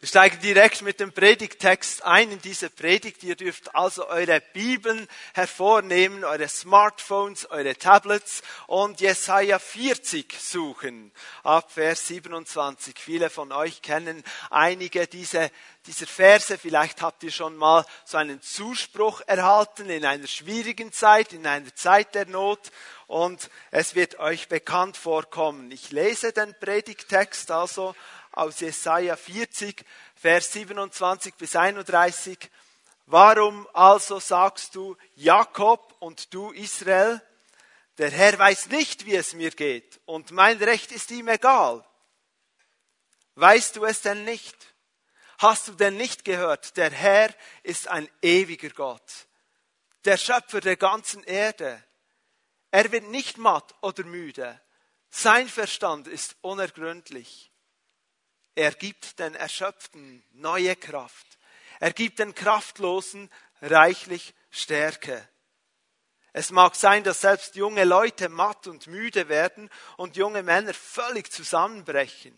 [0.00, 3.24] Wir steigen direkt mit dem Predigtext ein in diese Predigt.
[3.24, 11.10] Ihr dürft also eure Bibeln hervornehmen, eure Smartphones, eure Tablets und Jesaja 40 suchen.
[11.42, 12.94] Ab Vers 27.
[12.96, 15.50] Viele von euch kennen einige dieser,
[15.86, 16.56] dieser Verse.
[16.58, 21.74] Vielleicht habt ihr schon mal so einen Zuspruch erhalten in einer schwierigen Zeit, in einer
[21.74, 22.70] Zeit der Not
[23.08, 25.72] und es wird euch bekannt vorkommen.
[25.72, 27.96] Ich lese den Predigtext also
[28.38, 29.84] aus Jesaja 40,
[30.14, 32.38] Vers 27 bis 31.
[33.06, 37.22] Warum also sagst du Jakob und du Israel,
[37.98, 41.84] der Herr weiß nicht, wie es mir geht und mein Recht ist ihm egal.
[43.34, 44.56] Weißt du es denn nicht?
[45.38, 47.32] Hast du denn nicht gehört, der Herr
[47.62, 49.26] ist ein ewiger Gott,
[50.04, 51.82] der Schöpfer der ganzen Erde.
[52.70, 54.60] Er wird nicht matt oder müde.
[55.10, 57.47] Sein Verstand ist unergründlich.
[58.58, 61.38] Er gibt den Erschöpften neue Kraft.
[61.78, 63.30] Er gibt den Kraftlosen
[63.62, 65.28] reichlich Stärke.
[66.32, 71.30] Es mag sein, dass selbst junge Leute matt und müde werden und junge Männer völlig
[71.30, 72.36] zusammenbrechen.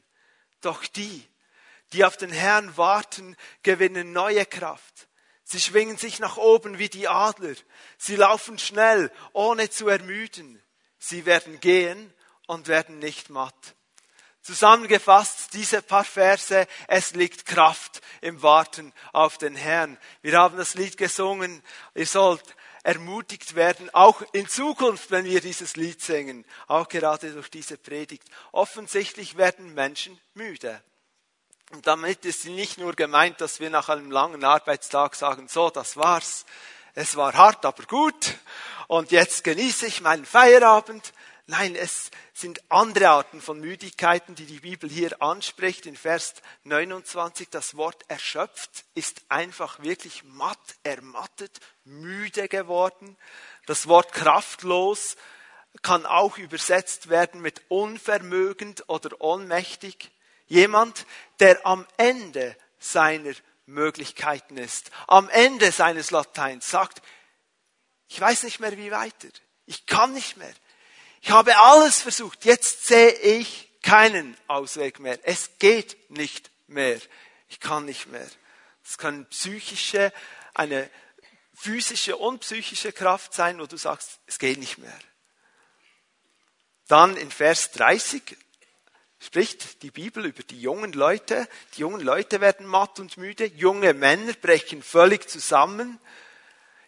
[0.60, 1.26] Doch die,
[1.94, 5.08] die auf den Herrn warten, gewinnen neue Kraft.
[5.42, 7.54] Sie schwingen sich nach oben wie die Adler.
[7.96, 10.62] Sie laufen schnell, ohne zu ermüden.
[10.98, 12.12] Sie werden gehen
[12.46, 13.74] und werden nicht matt.
[14.50, 19.96] Zusammengefasst, diese paar Verse, es liegt Kraft im Warten auf den Herrn.
[20.22, 21.62] Wir haben das Lied gesungen,
[21.94, 27.48] ihr sollt ermutigt werden, auch in Zukunft, wenn wir dieses Lied singen, auch gerade durch
[27.48, 28.24] diese Predigt.
[28.50, 30.82] Offensichtlich werden Menschen müde.
[31.70, 35.96] Und damit ist nicht nur gemeint, dass wir nach einem langen Arbeitstag sagen, so, das
[35.96, 36.44] war's.
[36.94, 38.34] Es war hart, aber gut.
[38.88, 41.12] Und jetzt genieße ich meinen Feierabend.
[41.50, 45.84] Nein, es sind andere Arten von Müdigkeiten, die die Bibel hier anspricht.
[45.84, 53.16] In Vers 29 das Wort erschöpft ist einfach wirklich matt, ermattet, müde geworden.
[53.66, 55.16] Das Wort kraftlos
[55.82, 60.12] kann auch übersetzt werden mit unvermögend oder ohnmächtig.
[60.46, 61.04] Jemand,
[61.40, 63.34] der am Ende seiner
[63.66, 67.02] Möglichkeiten ist, am Ende seines Lateins sagt,
[68.06, 69.28] ich weiß nicht mehr wie weiter,
[69.66, 70.54] ich kann nicht mehr,
[71.20, 72.44] ich habe alles versucht.
[72.44, 75.18] Jetzt sehe ich keinen Ausweg mehr.
[75.22, 77.00] Es geht nicht mehr.
[77.48, 78.26] Ich kann nicht mehr.
[78.84, 80.12] Es kann psychische,
[80.54, 80.88] eine
[81.54, 84.98] physische und psychische Kraft sein, wo du sagst, es geht nicht mehr.
[86.88, 88.36] Dann in Vers 30
[89.20, 91.46] spricht die Bibel über die jungen Leute.
[91.76, 93.44] Die jungen Leute werden matt und müde.
[93.44, 96.00] Junge Männer brechen völlig zusammen.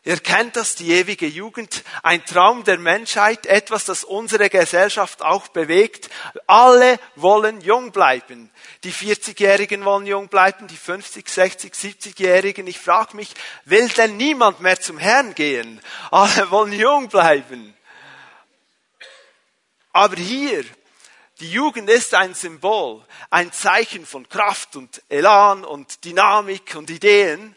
[0.04, 5.46] Ihr kennt das, die ewige Jugend, ein Traum der Menschheit, etwas, das unsere Gesellschaft auch
[5.46, 6.10] bewegt.
[6.48, 8.50] Alle wollen jung bleiben.
[8.82, 12.66] Die 40-Jährigen wollen jung bleiben, die 50, 60, 70-Jährigen.
[12.66, 13.30] Ich frage mich,
[13.64, 15.80] will denn niemand mehr zum Herrn gehen?
[16.10, 17.72] Alle wollen jung bleiben.
[19.92, 20.64] Aber hier,
[21.38, 27.54] die Jugend ist ein Symbol, ein Zeichen von Kraft und Elan und Dynamik und Ideen.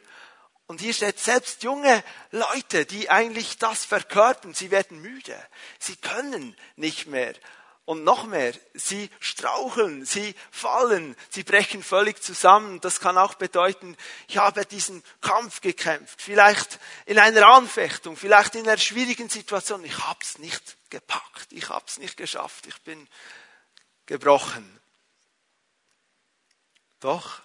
[0.68, 5.38] Und hier steht selbst junge Leute, die eigentlich das verkörpern, sie werden müde.
[5.80, 7.36] Sie können nicht mehr.
[7.86, 12.82] Und noch mehr, sie straucheln, sie fallen, sie brechen völlig zusammen.
[12.82, 13.96] Das kann auch bedeuten,
[14.28, 19.86] ich habe diesen Kampf gekämpft, vielleicht in einer Anfechtung, vielleicht in einer schwierigen Situation.
[19.86, 23.08] Ich habe es nicht gepackt, ich habe es nicht geschafft, ich bin
[24.08, 24.80] gebrochen.
[27.02, 27.40] Doch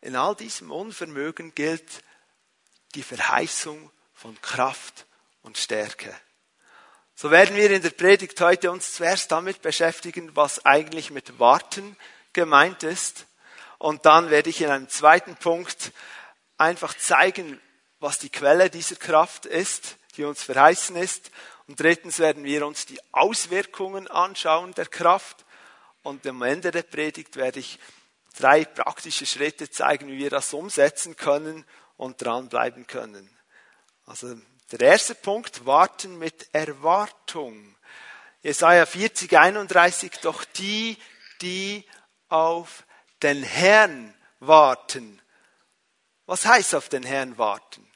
[0.00, 2.04] in all diesem Unvermögen gilt,
[2.94, 5.06] die Verheißung von Kraft
[5.42, 6.14] und Stärke.
[7.14, 11.96] So werden wir in der Predigt heute uns zuerst damit beschäftigen, was eigentlich mit Warten
[12.34, 13.26] gemeint ist.
[13.78, 15.92] Und dann werde ich in einem zweiten Punkt
[16.58, 17.60] einfach zeigen,
[18.00, 21.30] was die Quelle dieser Kraft ist, die uns verheißen ist.
[21.66, 25.44] Und drittens werden wir uns die Auswirkungen anschauen der Kraft.
[26.02, 27.78] Und am Ende der Predigt werde ich
[28.38, 31.64] drei praktische Schritte zeigen, wie wir das umsetzen können
[31.96, 33.30] und dranbleiben können.
[34.06, 34.36] Also
[34.72, 37.76] der erste Punkt, warten mit Erwartung.
[38.42, 40.96] Jesaja 40, 31, doch die,
[41.40, 41.84] die
[42.28, 42.84] auf
[43.22, 45.20] den Herrn warten.
[46.26, 47.88] Was heißt auf den Herrn warten?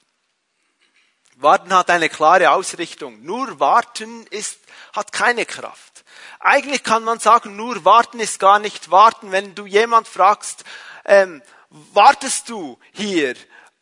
[1.37, 3.23] Warten hat eine klare Ausrichtung.
[3.23, 4.61] Nur warten ist,
[4.93, 6.05] hat keine Kraft.
[6.39, 9.33] Eigentlich kann man sagen, nur warten ist gar nicht warten.
[9.33, 10.65] Wenn du jemand fragst,
[11.05, 13.35] ähm, wartest du hier?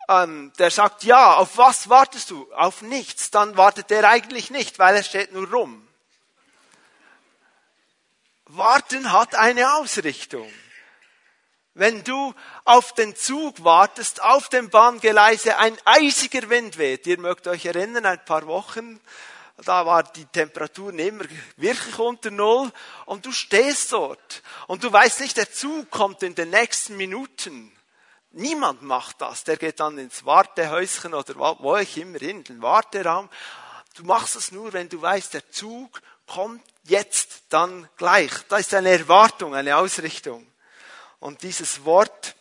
[0.08, 2.50] Ähm, der sagt, ja, auf was wartest du?
[2.54, 3.30] Auf nichts.
[3.30, 5.86] Dann wartet er eigentlich nicht, weil er steht nur rum.
[8.46, 10.50] Warten hat eine Ausrichtung.
[11.74, 12.34] wenn du
[12.64, 17.06] auf den Zug wartest, auf dem Bahngeleise ein eisiger Wind weht.
[17.06, 19.00] Ihr mögt euch erinnern, ein paar Wochen,
[19.64, 21.24] da war die Temperatur immer
[21.56, 22.72] wirklich unter Null
[23.06, 27.72] und du stehst dort und du weißt nicht, der Zug kommt in den nächsten Minuten.
[28.30, 29.44] Niemand macht das.
[29.44, 33.30] Der geht dann ins Wartehäuschen oder wo ich immer hin, den Warteraum.
[33.94, 38.30] Du machst es nur, wenn du weißt, der Zug kommt jetzt, dann gleich.
[38.48, 40.46] Da ist eine Erwartung, eine Ausrichtung.
[41.20, 42.36] Und dieses Wort,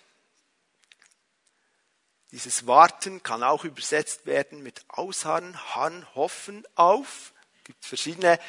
[2.31, 7.33] dieses Warten kann auch übersetzt werden mit Ausharren, Harren, Hoffen auf.
[7.59, 8.39] Es gibt verschiedene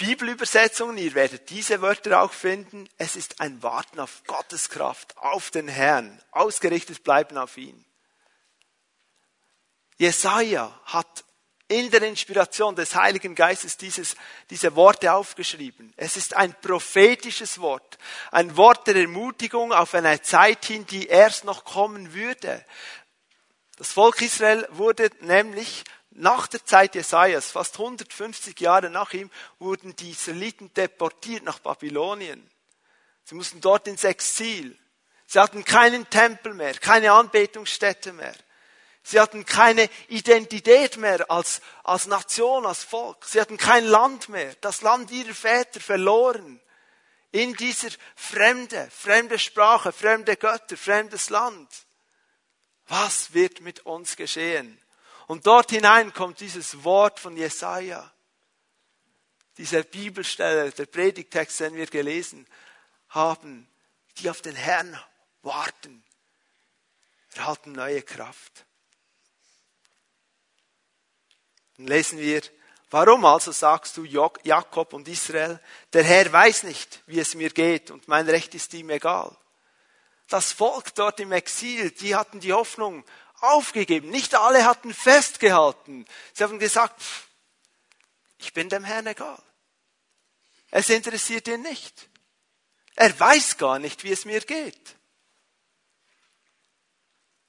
[0.00, 0.96] Bibelübersetzungen.
[0.96, 2.88] Ihr werdet diese Wörter auch finden.
[2.96, 7.84] Es ist ein Warten auf Gottes Kraft, auf den Herrn, ausgerichtet bleiben auf ihn.
[9.98, 11.24] Jesaja hat
[11.68, 14.16] in der Inspiration des Heiligen Geistes dieses,
[14.48, 15.92] diese Worte aufgeschrieben.
[15.96, 17.98] Es ist ein prophetisches Wort,
[18.32, 22.64] ein Wort der Ermutigung auf eine Zeit hin, die erst noch kommen würde.
[23.76, 29.94] Das Volk Israel wurde nämlich nach der Zeit Jesajas, fast 150 Jahre nach ihm, wurden
[29.96, 32.48] die Israeliten deportiert nach Babylonien.
[33.24, 34.76] Sie mussten dort ins Exil.
[35.26, 38.34] Sie hatten keinen Tempel mehr, keine Anbetungsstätte mehr.
[39.02, 43.24] Sie hatten keine Identität mehr als, als Nation, als Volk.
[43.24, 44.54] Sie hatten kein Land mehr.
[44.60, 46.60] Das Land ihrer Väter verloren.
[47.30, 51.68] In dieser Fremde, fremde Sprache, fremde Götter, fremdes Land.
[52.88, 54.79] Was wird mit uns geschehen?
[55.30, 58.12] Und dort hinein kommt dieses Wort von Jesaja.
[59.58, 62.48] Diese Bibelstelle, der Predigtext, den wir gelesen
[63.10, 63.68] haben,
[64.18, 64.98] die auf den Herrn
[65.42, 66.02] warten,
[67.34, 68.64] erhalten neue Kraft.
[71.76, 72.42] Dann lesen wir,
[72.90, 75.60] warum also sagst du Jakob und Israel,
[75.92, 79.36] der Herr weiß nicht, wie es mir geht und mein Recht ist ihm egal.
[80.26, 83.04] Das Volk dort im Exil, die hatten die Hoffnung
[83.40, 84.10] aufgegeben.
[84.10, 86.06] Nicht alle hatten festgehalten.
[86.32, 87.00] Sie haben gesagt,
[88.38, 89.42] ich bin dem Herrn egal.
[90.70, 92.08] Es interessiert ihn nicht.
[92.96, 94.96] Er weiß gar nicht, wie es mir geht.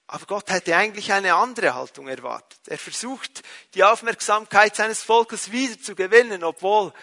[0.07, 2.59] Aber Gott hätte eigentlich eine andere Haltung erwartet.
[2.67, 3.43] Er versucht,
[3.73, 6.93] die Aufmerksamkeit seines Volkes wieder zu gewinnen, obwohl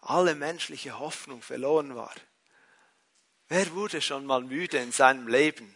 [0.00, 2.14] alle menschliche Hoffnung verloren war.
[3.48, 5.75] Wer wurde schon mal müde in seinem Leben?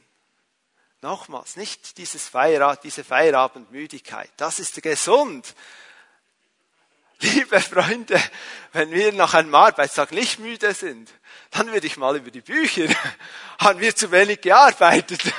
[1.03, 4.31] Nochmals, nicht dieses Feierabend, diese Feierabendmüdigkeit.
[4.37, 5.55] Das ist gesund.
[7.21, 8.21] Liebe Freunde,
[8.73, 11.11] wenn wir nach einem Arbeitstag nicht müde sind,
[11.51, 12.89] dann würde ich mal über die Bücher.
[13.59, 15.21] Haben wir zu wenig gearbeitet?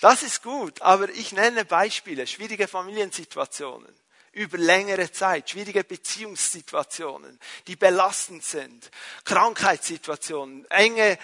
[0.00, 3.92] Das ist gut, aber ich nenne Beispiele, schwierige Familiensituationen
[4.30, 8.92] über längere Zeit, schwierige Beziehungssituationen, die belastend sind,
[9.24, 11.18] Krankheitssituationen, enge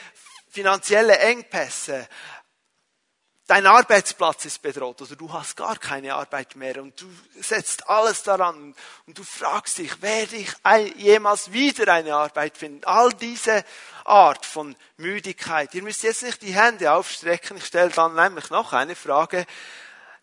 [0.50, 2.08] finanzielle Engpässe,
[3.46, 7.06] dein Arbeitsplatz ist bedroht oder du hast gar keine Arbeit mehr und du
[7.41, 8.75] setzt alles daran
[9.06, 10.52] und du fragst dich, werde ich
[10.96, 12.85] jemals wieder eine Arbeit finden?
[12.85, 13.64] All diese
[14.05, 15.75] Art von Müdigkeit.
[15.75, 17.56] Ihr müsst jetzt nicht die Hände aufstrecken.
[17.56, 19.46] Ich stelle dann nämlich noch eine Frage.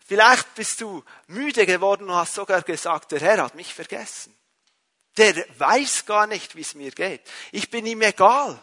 [0.06, 4.36] Vielleicht bist du müde geworden und hast sogar gesagt, der Herr hat mich vergessen.
[5.16, 7.22] Der weiß gar nicht, wie es mir geht.
[7.50, 8.58] Ich bin ihm egal.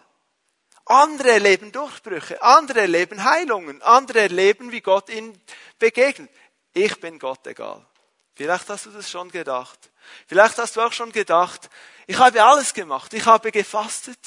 [0.90, 5.40] Andere erleben Durchbrüche, andere erleben Heilungen, andere erleben, wie Gott ihnen
[5.78, 6.32] begegnet.
[6.74, 7.86] Ich bin Gott egal.
[8.34, 9.78] Vielleicht hast du das schon gedacht.
[10.26, 11.70] Vielleicht hast du auch schon gedacht,
[12.08, 13.14] ich habe alles gemacht.
[13.14, 14.18] Ich habe gefastet.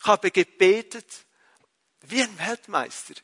[0.00, 1.06] Ich habe gebetet.
[2.00, 3.14] Wie ein Weltmeister.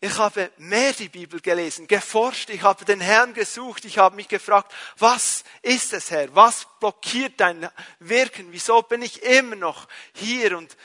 [0.00, 4.26] Ich habe mehr die Bibel gelesen, geforscht, ich habe den Herrn gesucht, ich habe mich
[4.26, 6.34] gefragt, was ist es, Herr?
[6.34, 8.48] Was blockiert dein Wirken?
[8.50, 10.76] Wieso bin ich immer noch hier und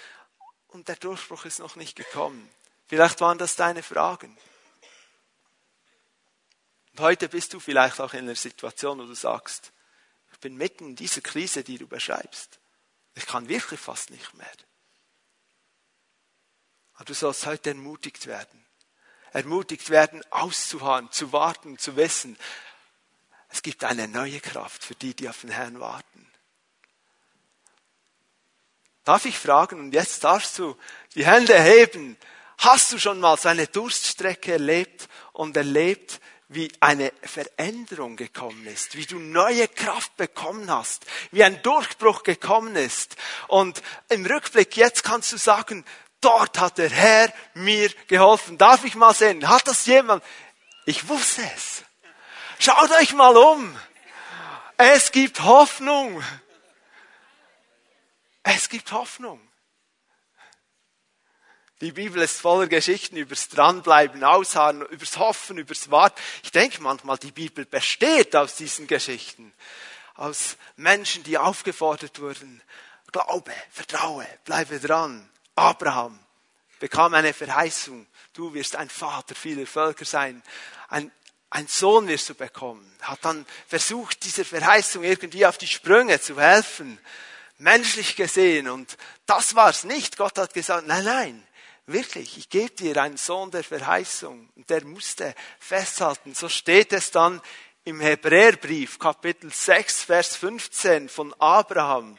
[0.69, 2.50] und der Durchbruch ist noch nicht gekommen.
[2.88, 4.38] Vielleicht waren das deine Fragen.
[6.91, 9.71] Und heute bist du vielleicht auch in einer Situation, wo du sagst,
[10.31, 12.59] ich bin mitten in dieser Krise, die du beschreibst.
[13.15, 14.51] Ich kann wirklich fast nicht mehr.
[16.95, 18.65] Aber du sollst heute ermutigt werden.
[19.31, 22.38] Ermutigt werden, auszuharren, zu warten, zu wissen,
[23.50, 26.26] es gibt eine neue Kraft für die, die auf den Herrn warten.
[29.07, 30.75] Darf ich fragen, und jetzt darfst du
[31.15, 32.17] die Hände heben,
[32.57, 38.97] hast du schon mal so eine Durststrecke erlebt und erlebt, wie eine Veränderung gekommen ist,
[38.97, 43.15] wie du neue Kraft bekommen hast, wie ein Durchbruch gekommen ist.
[43.47, 45.85] Und im Rückblick jetzt kannst du sagen,
[46.19, 48.57] dort hat der Herr mir geholfen.
[48.57, 49.47] Darf ich mal sehen?
[49.47, 50.21] Hat das jemand?
[50.85, 51.83] Ich wusste es.
[52.59, 53.73] Schaut euch mal um.
[54.75, 56.21] Es gibt Hoffnung.
[58.56, 59.42] Es gibt Hoffnung.
[61.82, 66.20] Die Bibel ist voller Geschichten übers Dranbleiben, Ausharren, übers Hoffen, übers Warten.
[66.44, 69.54] Ich denke manchmal, die Bibel besteht aus diesen Geschichten.
[70.16, 72.62] Aus Menschen, die aufgefordert wurden.
[73.12, 75.30] Glaube, vertraue, bleibe dran.
[75.56, 76.18] Abraham
[76.80, 78.08] bekam eine Verheißung.
[78.34, 80.42] Du wirst ein Vater vieler Völker sein.
[80.88, 81.12] Ein,
[81.50, 82.96] ein Sohn wirst du bekommen.
[83.01, 86.98] Hat dann versucht, dieser Verheißung irgendwie auf die Sprünge zu helfen.
[87.57, 88.69] Menschlich gesehen.
[88.69, 90.17] Und das war's nicht.
[90.17, 91.47] Gott hat gesagt, nein, nein
[91.89, 94.49] Wirklich, ich gebe dir einen Sohn der Verheißung.
[94.57, 96.35] Und der musste festhalten.
[96.35, 97.41] So steht es dann
[97.85, 102.17] im Hebräerbrief, Kapitel 6, Vers 15 von Abraham.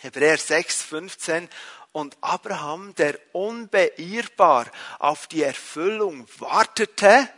[0.00, 1.48] Hebräer 6, 15.
[1.92, 4.66] Und Abraham, der unbeirrbar
[4.98, 7.28] auf die Erfüllung wartete,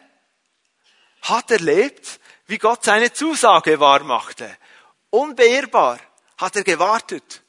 [1.21, 4.57] hat erlebt, wie Gott seine Zusage wahrmachte.
[5.11, 5.99] Unbeirrbar
[6.37, 7.43] hat er gewartet.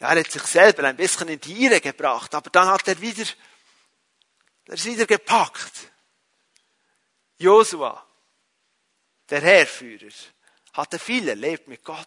[0.00, 3.00] Ja, er hat sich selber ein bisschen in die Irre gebracht, aber dann hat er
[3.00, 3.24] wieder,
[4.66, 5.90] er ist wieder gepackt.
[7.38, 8.06] Josua,
[9.30, 10.12] der Heerführer,
[10.72, 12.06] hatte viel erlebt mit Gott.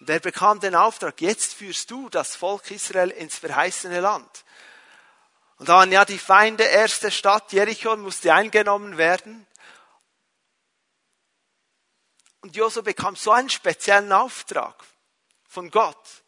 [0.00, 4.44] Und er bekam den Auftrag, jetzt führst du das Volk Israel ins verheißene Land.
[5.58, 9.46] Und da waren ja die Feinde, erste Stadt, Jericho, musste eingenommen werden.
[12.40, 14.84] Und Josua bekam so einen speziellen Auftrag
[15.48, 16.20] von Gott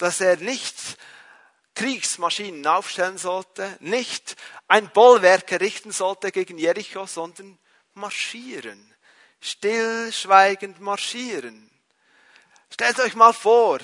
[0.00, 0.74] dass er nicht
[1.74, 7.58] Kriegsmaschinen aufstellen sollte, nicht ein Bollwerk errichten sollte gegen Jericho, sondern
[7.94, 8.94] marschieren.
[9.40, 11.70] Stillschweigend marschieren.
[12.70, 13.78] Stellt euch mal vor,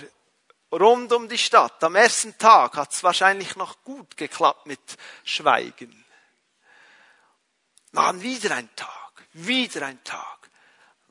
[0.72, 4.80] rund um die Stadt, am ersten Tag hat es wahrscheinlich noch gut geklappt mit
[5.25, 6.04] Schweigen.
[7.92, 10.36] Dann wieder ein Tag, wieder ein Tag.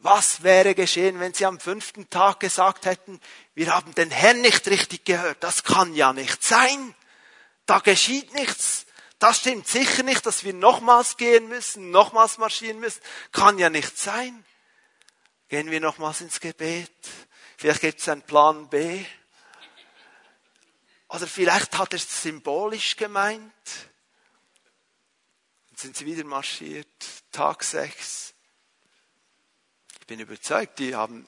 [0.05, 3.19] Was wäre geschehen, wenn sie am fünften Tag gesagt hätten,
[3.55, 5.43] wir haben den Herrn nicht richtig gehört.
[5.43, 6.93] Das kann ja nicht sein.
[7.65, 8.85] Da geschieht nichts.
[9.17, 13.01] Das stimmt sicher nicht, dass wir nochmals gehen müssen, nochmals marschieren müssen.
[13.31, 14.45] Kann ja nicht sein.
[15.47, 16.91] Gehen wir nochmals ins Gebet.
[17.57, 19.03] Vielleicht gibt es einen Plan B.
[21.09, 23.51] Oder vielleicht hat er es symbolisch gemeint.
[25.69, 26.87] Dann sind sie wieder marschiert.
[27.31, 28.24] Tag sechs.
[30.05, 31.27] Ich bin überzeugt, die, haben,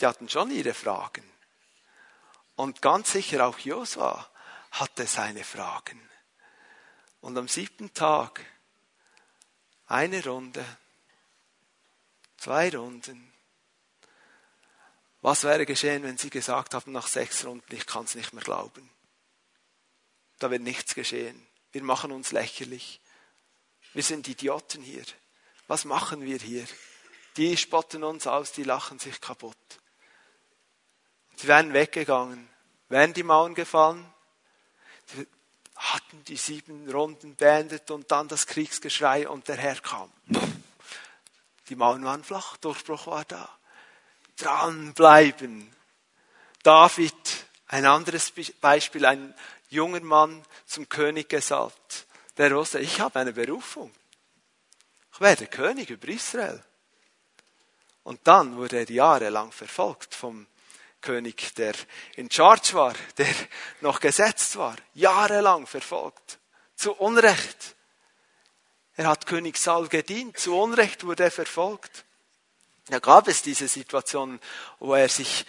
[0.00, 1.30] die hatten schon ihre Fragen.
[2.56, 4.30] Und ganz sicher auch Josua
[4.70, 6.00] hatte seine Fragen.
[7.20, 8.42] Und am siebten Tag
[9.88, 10.64] eine Runde,
[12.38, 13.30] zwei Runden.
[15.20, 18.42] Was wäre geschehen, wenn sie gesagt haben nach sechs Runden, ich kann es nicht mehr
[18.42, 18.88] glauben?
[20.38, 21.46] Da wird nichts geschehen.
[21.72, 23.02] Wir machen uns lächerlich.
[23.92, 25.04] Wir sind Idioten hier.
[25.66, 26.66] Was machen wir hier?
[27.36, 29.56] Die spotten uns aus, die lachen sich kaputt.
[31.36, 32.48] Sie wären weggegangen,
[32.88, 34.04] wären die Mauern gefallen,
[35.06, 35.26] sie
[35.74, 40.10] hatten die sieben Runden beendet und dann das Kriegsgeschrei und der Herr kam.
[41.68, 43.48] Die Mauern waren flach, Durchbruch war da.
[44.36, 45.74] Dranbleiben.
[46.62, 49.34] David, ein anderes Beispiel, ein
[49.70, 52.06] junger Mann zum König gesalbt.
[52.36, 53.92] Der wusste, ich habe eine Berufung.
[55.12, 56.62] Ich werde König über Israel.
[58.04, 60.46] Und dann wurde er jahrelang verfolgt vom
[61.00, 61.74] König, der
[62.16, 63.34] in Charge war, der
[63.80, 64.76] noch gesetzt war.
[64.92, 66.38] Jahrelang verfolgt.
[66.76, 67.74] Zu Unrecht.
[68.96, 70.38] Er hat König Saul gedient.
[70.38, 72.04] Zu Unrecht wurde er verfolgt.
[72.86, 74.38] Da gab es diese Situation,
[74.78, 75.46] wo er sich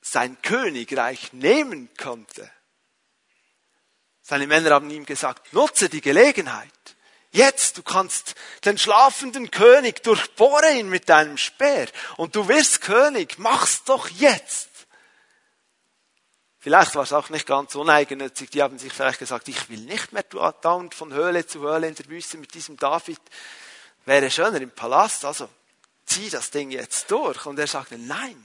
[0.00, 2.50] sein Königreich nehmen konnte.
[4.22, 6.96] Seine Männer haben ihm gesagt, nutze die Gelegenheit.
[7.30, 13.38] Jetzt, du kannst den schlafenden König durchbohren ihn mit deinem Speer und du wirst König,
[13.38, 14.68] mach's doch jetzt.
[16.58, 20.12] Vielleicht war es auch nicht ganz uneigennützig, die haben sich vielleicht gesagt, ich will nicht
[20.12, 23.20] mehr dauernd von Höhle zu Höhle in der Wüste mit diesem David.
[24.04, 25.48] Wäre schöner im Palast, also
[26.04, 27.46] zieh das Ding jetzt durch.
[27.46, 28.44] Und er sagte, nein,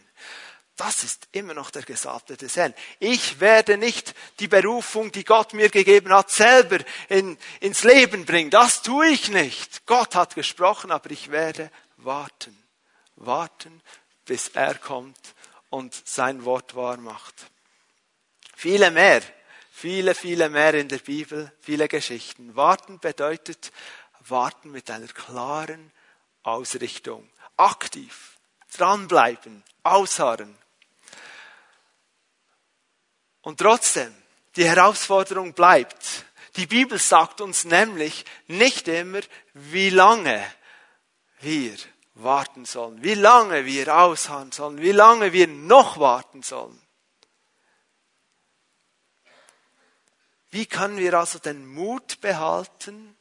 [0.75, 2.73] das ist immer noch der Gesalbte des Herrn.
[2.99, 8.49] Ich werde nicht die Berufung, die Gott mir gegeben hat, selber in, ins Leben bringen.
[8.49, 9.85] Das tue ich nicht.
[9.85, 12.57] Gott hat gesprochen, aber ich werde warten.
[13.15, 13.81] Warten,
[14.25, 15.35] bis er kommt
[15.69, 17.35] und sein Wort wahr macht.
[18.55, 19.21] Viele mehr,
[19.71, 22.55] viele, viele mehr in der Bibel, viele Geschichten.
[22.55, 23.71] Warten bedeutet
[24.27, 25.91] warten mit einer klaren
[26.43, 27.29] Ausrichtung.
[27.57, 28.37] Aktiv,
[28.75, 30.57] dranbleiben, ausharren.
[33.43, 34.13] Und trotzdem,
[34.55, 36.25] die Herausforderung bleibt.
[36.55, 39.19] Die Bibel sagt uns nämlich nicht immer,
[39.53, 40.43] wie lange
[41.41, 41.77] wir
[42.13, 46.79] warten sollen, wie lange wir ausharren sollen, wie lange wir noch warten sollen.
[50.51, 53.17] Wie können wir also den Mut behalten,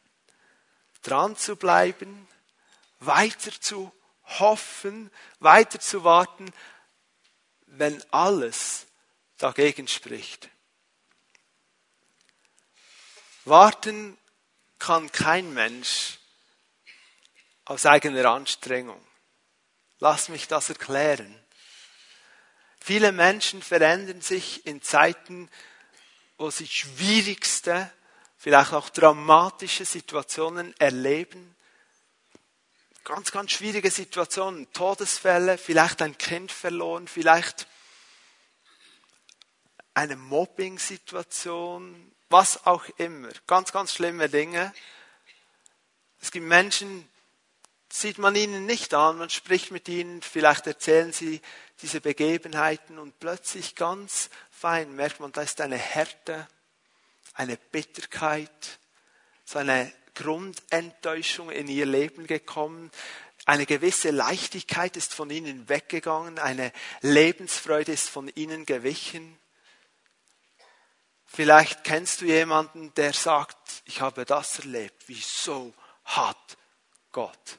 [1.03, 2.29] dran zu bleiben,
[3.01, 3.91] weiter zu
[4.39, 5.11] hoffen,
[5.41, 6.53] weiter zu warten,
[7.67, 8.87] wenn alles
[9.43, 10.49] dagegen spricht?
[13.45, 14.17] Warten
[14.79, 16.19] kann kein Mensch
[17.65, 19.05] aus eigener Anstrengung.
[19.99, 21.39] Lass mich das erklären.
[22.79, 25.49] Viele Menschen verändern sich in Zeiten,
[26.39, 27.93] wo sie schwierigste,
[28.37, 31.57] vielleicht auch dramatische Situationen erleben.
[33.05, 37.67] Ganz, ganz schwierige Situationen, Todesfälle, vielleicht ein Kind verloren, vielleicht
[39.95, 43.29] eine Mobbing-Situation, was auch immer.
[43.47, 44.73] Ganz, ganz schlimme Dinge.
[46.21, 47.09] Es gibt Menschen,
[47.91, 51.43] sieht man ihnen nicht an, man spricht mit ihnen, vielleicht erzählen sie
[51.83, 56.47] diese Begebenheiten und plötzlich ganz fein merkt man, da ist eine Härte,
[57.35, 58.79] eine Bitterkeit,
[59.45, 62.91] so eine Grundenttäuschung in ihr Leben gekommen.
[63.45, 69.37] Eine gewisse Leichtigkeit ist von ihnen weggegangen, eine Lebensfreude ist von ihnen gewichen.
[71.35, 75.05] Vielleicht kennst du jemanden, der sagt, ich habe das erlebt.
[75.07, 75.73] Wieso
[76.05, 76.59] hat
[77.11, 77.59] Gott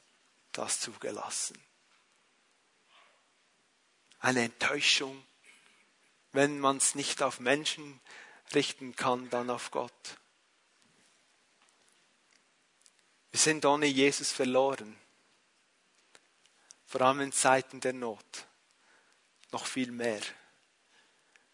[0.52, 1.60] das zugelassen?
[4.20, 5.26] Eine Enttäuschung,
[6.30, 8.00] wenn man es nicht auf Menschen
[8.54, 10.18] richten kann, dann auf Gott.
[13.32, 14.96] Wir sind ohne Jesus verloren.
[16.86, 18.46] Vor allem in Zeiten der Not.
[19.50, 20.22] Noch viel mehr.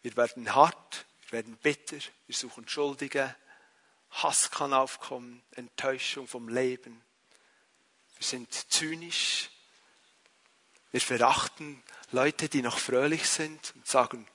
[0.02, 3.34] Wir werden hart, werden bitter, wir suchen Schuldige.
[4.10, 7.00] Hass kann aufkommen, Enttäuschung vom Leben.
[8.16, 9.50] Wir sind zynisch.
[10.90, 14.26] Wir verachten Leute, die noch fröhlich sind und sagen,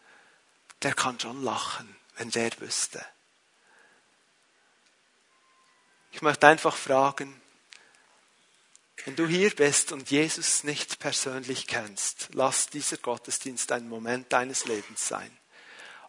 [0.82, 3.06] der kann schon lachen, wenn der wüsste.
[6.12, 7.42] Ich möchte einfach fragen,
[9.04, 14.66] wenn du hier bist und Jesus nicht persönlich kennst, lass dieser Gottesdienst ein Moment deines
[14.66, 15.38] Lebens sein.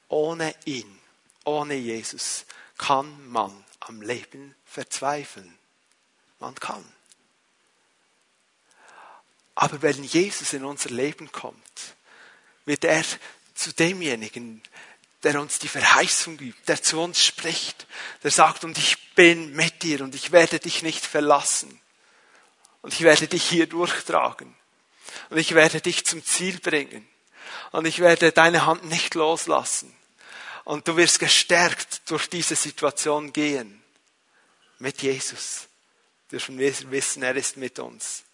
[0.08, 0.98] Ohne ihn,
[1.44, 2.44] ohne Jesus
[2.78, 5.56] kann man am Leben verzweifeln.
[6.38, 6.84] Man kann.
[9.54, 11.96] Aber wenn Jesus in unser Leben kommt,
[12.66, 13.04] wird er
[13.54, 14.62] zu demjenigen,
[15.22, 17.86] der uns die Verheißung gibt, der zu uns spricht,
[18.22, 21.80] der sagt, und ich bin mit dir und ich werde dich nicht verlassen.
[22.82, 24.54] Und ich werde dich hier durchtragen.
[25.30, 27.08] Und ich werde dich zum Ziel bringen.
[27.72, 29.94] Und ich werde deine Hand nicht loslassen.
[30.64, 33.82] Und du wirst gestärkt durch diese Situation gehen.
[34.78, 35.68] Mit Jesus.
[36.30, 38.24] Dürfen wir wissen, er ist mit uns.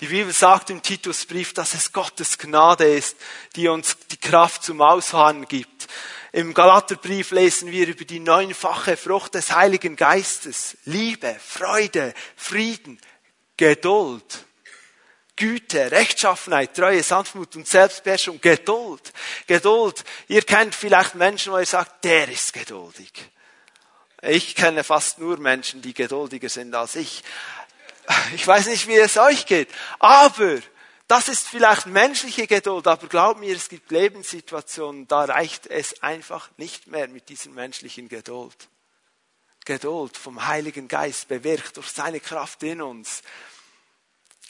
[0.00, 3.16] Die Bibel sagt im Titusbrief, dass es Gottes Gnade ist,
[3.54, 5.86] die uns die Kraft zum Ausharren gibt.
[6.32, 10.76] Im Galaterbrief lesen wir über die neunfache Frucht des Heiligen Geistes.
[10.86, 12.98] Liebe, Freude, Frieden,
[13.56, 14.44] Geduld,
[15.42, 18.40] Güte, Rechtschaffenheit, Treue, Sanftmut und Selbstbeherrschung.
[18.40, 19.12] Geduld,
[19.48, 20.04] Geduld.
[20.28, 23.10] Ihr kennt vielleicht Menschen, wo ihr sagt, der ist geduldig.
[24.22, 27.24] Ich kenne fast nur Menschen, die geduldiger sind als ich.
[28.36, 30.60] Ich weiß nicht, wie es euch geht, aber
[31.08, 36.50] das ist vielleicht menschliche Geduld, aber glaub mir, es gibt Lebenssituationen, da reicht es einfach
[36.56, 38.68] nicht mehr mit dieser menschlichen Geduld.
[39.64, 43.22] Geduld vom Heiligen Geist bewirkt durch seine Kraft in uns.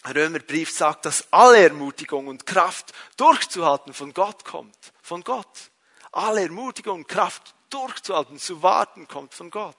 [0.05, 4.77] Römerbrief sagt, dass alle Ermutigung und Kraft durchzuhalten von Gott kommt.
[5.03, 5.71] Von Gott.
[6.11, 9.77] Alle Ermutigung und Kraft durchzuhalten, zu warten kommt von Gott.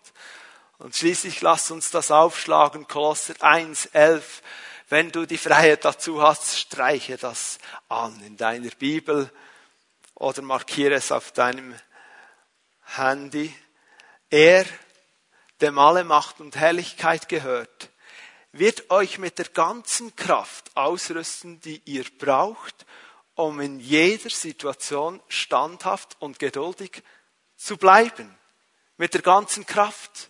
[0.80, 4.42] Und schließlich lasst uns das aufschlagen, Kolosser 1, 11.
[4.90, 7.58] Wenn du die Freiheit dazu hast, streiche das
[7.90, 9.32] an in deiner Bibel
[10.16, 11.76] oder markiere es auf deinem
[12.84, 13.54] Handy.
[14.30, 14.66] Er,
[15.62, 17.90] dem alle Macht und Herrlichkeit gehört,
[18.54, 22.86] wird euch mit der ganzen Kraft ausrüsten, die ihr braucht,
[23.36, 27.02] um in jeder Situation standhaft und geduldig
[27.58, 28.34] zu bleiben.
[28.98, 30.30] Mit der ganzen Kraft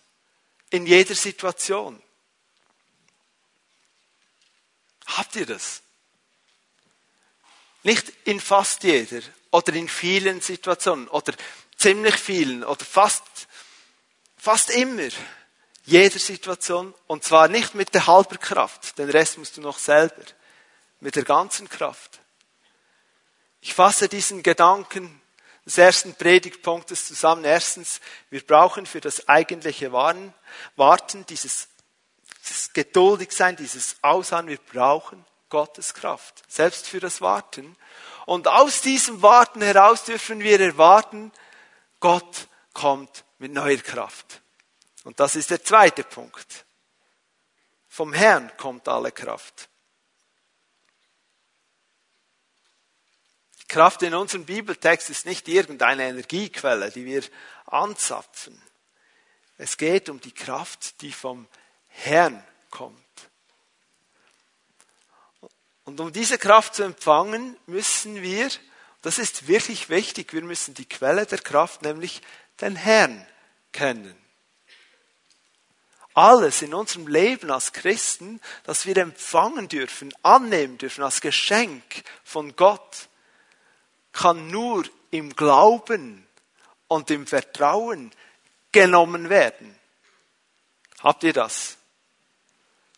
[0.70, 2.02] in jeder Situation.
[5.06, 5.82] Habt ihr das?
[7.82, 11.34] Nicht in fast jeder oder in vielen Situationen oder
[11.76, 13.22] ziemlich vielen oder fast,
[14.38, 15.10] fast immer
[15.84, 20.22] jeder Situation und zwar nicht mit der halben Kraft, den Rest musst du noch selber,
[21.00, 22.20] mit der ganzen Kraft.
[23.60, 25.20] Ich fasse diesen Gedanken
[25.64, 27.44] des ersten Predigtpunktes zusammen.
[27.44, 31.68] Erstens, wir brauchen für das eigentliche Warten, dieses,
[32.42, 36.42] dieses Geduldigsein, dieses Ausharren, wir brauchen Gottes Kraft.
[36.48, 37.76] Selbst für das Warten.
[38.26, 41.32] Und aus diesem Warten heraus dürfen wir erwarten,
[42.00, 44.42] Gott kommt mit neuer Kraft.
[45.04, 46.64] Und das ist der zweite Punkt.
[47.88, 49.68] Vom Herrn kommt alle Kraft.
[53.68, 57.22] Kraft in unserem Bibeltext ist nicht irgendeine Energiequelle, die wir
[57.66, 58.60] anzapfen.
[59.58, 61.46] Es geht um die Kraft, die vom
[61.88, 62.98] Herrn kommt.
[65.84, 68.48] Und um diese Kraft zu empfangen, müssen wir,
[69.02, 72.22] das ist wirklich wichtig, wir müssen die Quelle der Kraft, nämlich
[72.60, 73.26] den Herrn,
[73.72, 74.23] kennen.
[76.14, 81.82] Alles in unserem Leben als Christen, das wir empfangen dürfen, annehmen dürfen als Geschenk
[82.22, 83.08] von Gott,
[84.12, 86.24] kann nur im Glauben
[86.86, 88.12] und im Vertrauen
[88.70, 89.76] genommen werden.
[91.00, 91.76] Habt ihr das?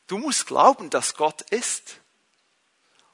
[0.07, 1.97] Du musst glauben, dass Gott ist.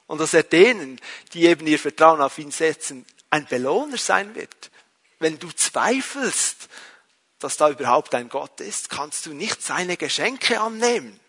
[0.05, 0.99] Und dass er denen,
[1.33, 4.69] die eben ihr Vertrauen auf ihn setzen, ein Belohner sein wird.
[5.19, 6.69] Wenn du zweifelst,
[7.43, 11.19] dass da überhaupt ein Gott ist, kannst du nicht seine Geschenke annehmen.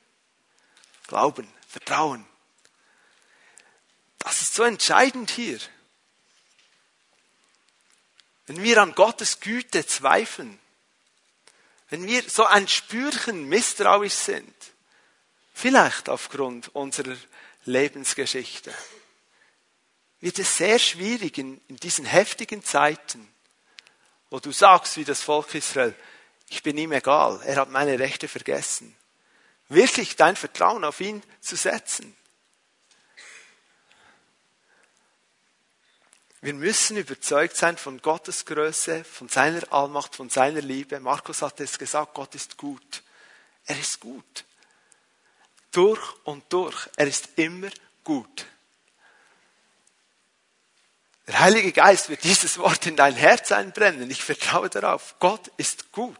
[1.07, 2.25] Glauben, Vertrauen.
[4.19, 5.59] Das ist so entscheidend hier.
[8.47, 10.59] Wenn wir an Gottes Güte zweifeln,
[11.91, 14.55] wenn wir so ein Spürchen misstrauisch sind,
[15.53, 17.17] vielleicht aufgrund unserer
[17.65, 18.75] Lebensgeschichte,
[20.21, 23.34] wird es sehr schwierig in, in diesen heftigen Zeiten,
[24.31, 25.95] wo du sagst, wie das Volk Israel,
[26.49, 28.95] ich bin ihm egal, er hat meine Rechte vergessen,
[29.69, 32.17] wirklich dein Vertrauen auf ihn zu setzen.
[36.45, 41.01] Wir müssen überzeugt sein von Gottes Größe, von seiner Allmacht, von seiner Liebe.
[41.01, 43.03] Markus hat es gesagt, Gott ist gut.
[43.65, 44.45] Er ist gut.
[45.71, 46.87] Durch und durch.
[46.97, 47.71] Er ist immer
[48.05, 48.45] gut.
[51.27, 54.11] Der Heilige Geist wird dieses Wort in dein Herz einbrennen.
[54.11, 55.17] Ich vertraue darauf.
[55.21, 56.19] Gott ist gut.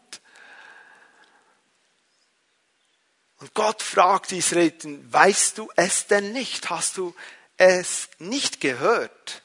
[3.39, 6.69] Und Gott fragt Israeliten, weißt du es denn nicht?
[6.69, 7.13] Hast du
[7.57, 9.43] es nicht gehört?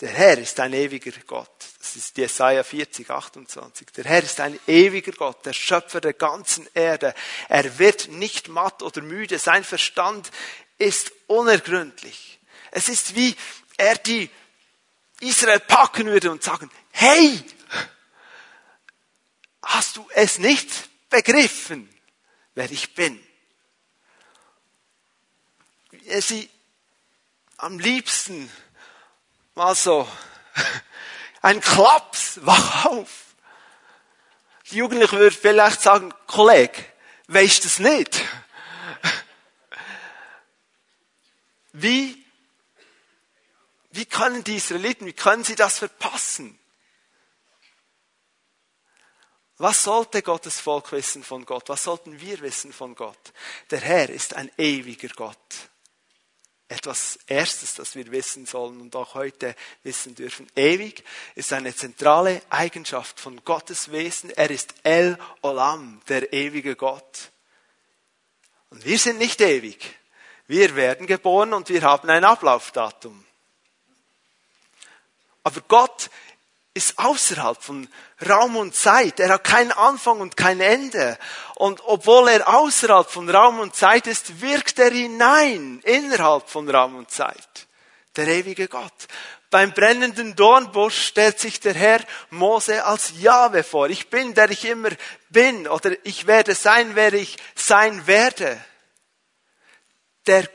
[0.00, 1.50] Der Herr ist ein ewiger Gott.
[1.78, 3.86] Das ist Jesaja 40, 28.
[3.96, 7.14] Der Herr ist ein ewiger Gott, der Schöpfer der ganzen Erde.
[7.48, 9.38] Er wird nicht matt oder müde.
[9.38, 10.30] Sein Verstand
[10.76, 12.40] ist unergründlich.
[12.72, 13.36] Es ist wie
[13.76, 14.30] er die
[15.20, 17.42] Israel packen würde und sagen, hey,
[19.62, 20.68] hast du es nicht
[21.10, 21.88] begriffen,
[22.54, 23.24] wer ich bin?
[26.06, 26.50] Er sie
[27.56, 28.50] am liebsten
[29.54, 30.08] mal so
[31.42, 33.34] ein Klaps, wach auf.
[34.70, 36.84] Die Jugendlichen würden vielleicht sagen, Kollege,
[37.28, 38.24] weisst du das nicht?
[41.72, 42.23] Wie,
[43.96, 46.58] wie können die Israeliten, wie können sie das verpassen?
[49.56, 51.68] Was sollte Gottes Volk wissen von Gott?
[51.68, 53.32] Was sollten wir wissen von Gott?
[53.70, 55.38] Der Herr ist ein ewiger Gott
[56.68, 60.46] etwas Erstes, das wir wissen sollen und auch heute wissen dürfen.
[60.56, 61.04] Ewig
[61.34, 64.30] ist eine zentrale Eigenschaft von Gottes Wesen.
[64.30, 67.30] Er ist El Olam, der ewige Gott.
[68.70, 69.96] Und wir sind nicht ewig.
[70.46, 73.24] Wir werden geboren und wir haben ein Ablaufdatum.
[75.44, 76.10] Aber Gott
[76.74, 77.88] ist außerhalb von
[78.28, 79.20] Raum und Zeit.
[79.20, 81.16] Er hat keinen Anfang und kein Ende.
[81.54, 86.96] Und obwohl er außerhalb von Raum und Zeit ist, wirkt er hinein innerhalb von Raum
[86.96, 87.68] und Zeit.
[88.16, 89.06] Der ewige Gott.
[89.50, 93.88] Beim brennenden Dornbusch stellt sich der Herr Mose als Jahwe vor.
[93.88, 94.90] Ich bin, der ich immer
[95.30, 98.60] bin, oder ich werde sein, wer ich sein werde.
[100.26, 100.48] Der,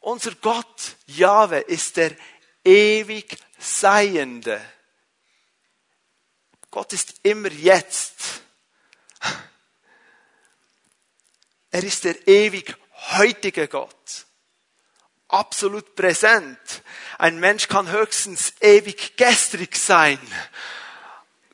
[0.00, 2.10] unser Gott, Jahwe, ist der
[2.64, 4.60] ewig Seiende.
[6.70, 8.42] Gott ist immer jetzt.
[11.70, 12.76] Er ist der ewig
[13.16, 14.26] heutige Gott.
[15.28, 16.82] Absolut präsent.
[17.18, 20.20] Ein Mensch kann höchstens ewig gestrig sein.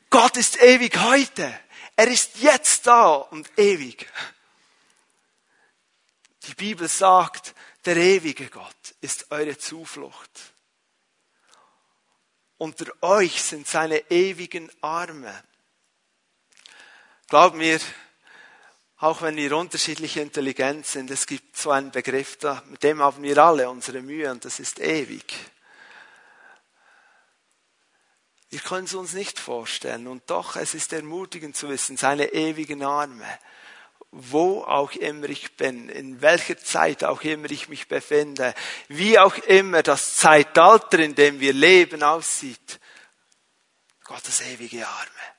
[0.09, 1.59] Gott ist ewig heute.
[1.95, 4.07] Er ist jetzt da und ewig.
[6.43, 10.51] Die Bibel sagt, der ewige Gott ist eure Zuflucht.
[12.61, 15.33] Unter euch sind seine ewigen Arme.
[17.27, 17.79] Glaub mir,
[18.97, 22.37] auch wenn wir unterschiedliche Intelligenz sind, es gibt so einen Begriff,
[22.69, 25.33] mit dem haben wir alle unsere Mühe und das ist ewig.
[28.51, 32.83] Wir können es uns nicht vorstellen und doch, es ist ermutigend zu wissen, seine ewigen
[32.83, 33.39] Arme
[34.11, 38.53] wo auch immer ich bin, in welcher Zeit auch immer ich mich befinde,
[38.89, 42.79] wie auch immer das Zeitalter, in dem wir leben, aussieht.
[44.03, 45.31] Gottes ewige Arme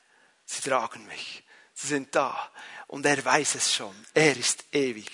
[0.44, 1.44] Sie tragen mich.
[1.72, 2.50] Sie sind da.
[2.86, 3.94] Und er weiß es schon.
[4.12, 5.10] Er ist ewig.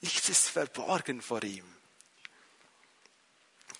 [0.00, 1.71] Nichts ist verborgen vor ihm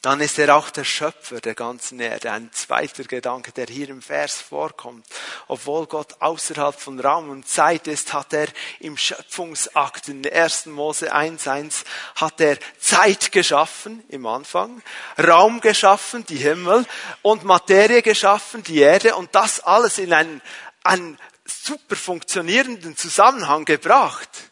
[0.03, 2.33] dann ist er auch der Schöpfer der ganzen Erde.
[2.33, 5.07] Ein zweiter Gedanke, der hier im Vers vorkommt.
[5.47, 8.49] Obwohl Gott außerhalb von Raum und Zeit ist, hat er
[8.81, 10.67] im Schöpfungsakt in 1.
[10.67, 11.85] Mose 1.1
[12.17, 14.83] hat er Zeit geschaffen im Anfang,
[15.19, 16.85] Raum geschaffen, die Himmel
[17.23, 20.43] und Materie geschaffen, die Erde und das alles in einen,
[20.83, 24.52] einen super funktionierenden Zusammenhang gebracht.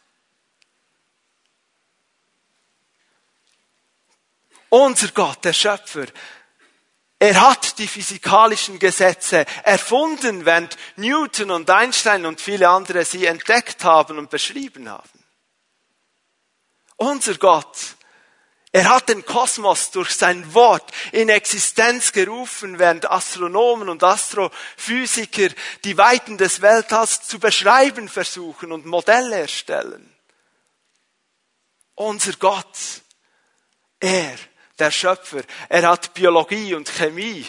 [4.71, 6.07] Unser Gott, der Schöpfer,
[7.23, 13.85] er hat die physikalischen Gesetze erfunden, während Newton und Einstein und viele andere sie entdeckt
[13.85, 15.25] haben und beschrieben haben.
[16.97, 17.97] Unser Gott,
[18.73, 25.49] er hat den Kosmos durch sein Wort in Existenz gerufen, während Astronomen und Astrophysiker
[25.85, 30.15] die Weiten des Weltalls zu beschreiben versuchen und Modelle erstellen.
[31.97, 32.79] Unser Gott,
[33.99, 34.39] er
[34.81, 35.43] der Schöpfer.
[35.69, 37.47] Er hat Biologie und Chemie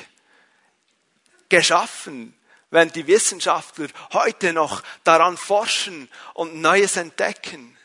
[1.50, 2.38] geschaffen,
[2.70, 7.78] wenn die Wissenschaftler heute noch daran forschen und Neues entdecken.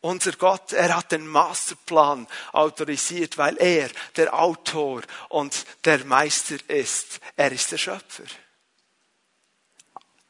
[0.00, 7.20] Unser Gott, er hat den Masterplan autorisiert, weil er der Autor und der Meister ist.
[7.36, 8.24] Er ist der Schöpfer.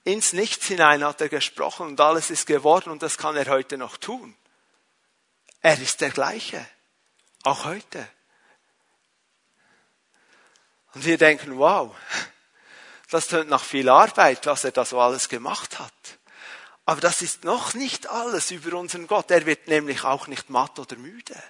[0.05, 3.77] Ins Nichts hinein hat er gesprochen und alles ist geworden und das kann er heute
[3.77, 4.35] noch tun.
[5.61, 6.67] Er ist der gleiche.
[7.49, 8.07] Auch heute.
[10.93, 11.97] Und wir denken, wow,
[13.09, 15.95] das tönt nach viel Arbeit, was er da so alles gemacht hat.
[16.85, 19.31] Aber das ist noch nicht alles über unseren Gott.
[19.31, 21.43] Er wird nämlich auch nicht matt oder müde.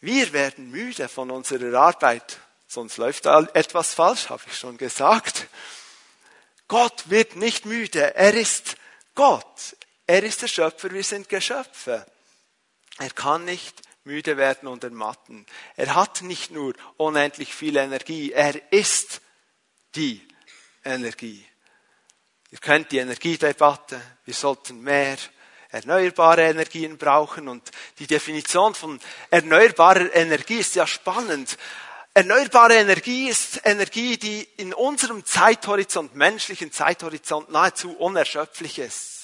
[0.00, 5.46] Wir werden müde von unserer Arbeit, sonst läuft da etwas falsch, habe ich schon gesagt.
[6.66, 8.16] Gott wird nicht müde.
[8.16, 8.74] Er ist
[9.14, 9.76] Gott.
[10.08, 12.04] Er ist der Schöpfer, wir sind Geschöpfe.
[12.98, 15.44] Er kann nicht müde werden und ermatten.
[15.76, 19.20] Er hat nicht nur unendlich viel Energie, er ist
[19.94, 20.26] die
[20.84, 21.44] Energie.
[22.50, 25.18] Ihr kennt die Energiedebatte, wir sollten mehr
[25.70, 31.58] erneuerbare Energien brauchen und die Definition von erneuerbarer Energie ist ja spannend.
[32.14, 39.15] Erneuerbare Energie ist Energie, die in unserem Zeithorizont, menschlichen Zeithorizont nahezu unerschöpflich ist.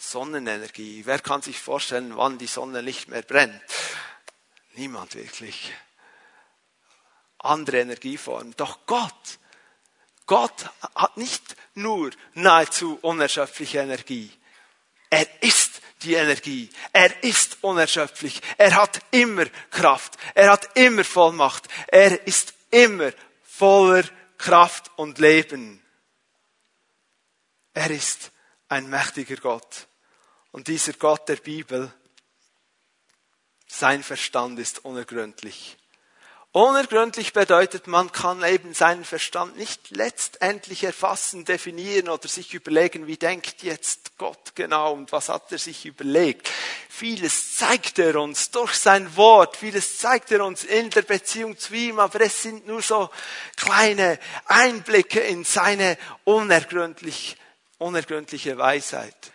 [0.00, 1.02] Sonnenenergie.
[1.04, 3.60] Wer kann sich vorstellen, wann die Sonne nicht mehr brennt?
[4.74, 5.72] Niemand wirklich.
[7.38, 8.54] Andere Energieformen.
[8.56, 9.38] Doch Gott,
[10.26, 11.42] Gott hat nicht
[11.74, 14.30] nur nahezu unerschöpfliche Energie.
[15.10, 16.70] Er ist die Energie.
[16.92, 18.40] Er ist unerschöpflich.
[18.56, 20.16] Er hat immer Kraft.
[20.34, 21.68] Er hat immer Vollmacht.
[21.88, 24.04] Er ist immer voller
[24.38, 25.84] Kraft und Leben.
[27.74, 28.30] Er ist
[28.68, 29.88] ein mächtiger Gott.
[30.52, 31.92] Und dieser Gott der Bibel,
[33.68, 35.76] sein Verstand ist unergründlich.
[36.52, 43.16] Unergründlich bedeutet, man kann eben seinen Verstand nicht letztendlich erfassen, definieren oder sich überlegen, wie
[43.16, 46.50] denkt jetzt Gott genau und was hat er sich überlegt.
[46.88, 51.72] Vieles zeigt er uns durch sein Wort, vieles zeigt er uns in der Beziehung zu
[51.72, 53.10] ihm, aber es sind nur so
[53.54, 57.36] kleine Einblicke in seine unergründlich,
[57.78, 59.32] unergründliche Weisheit.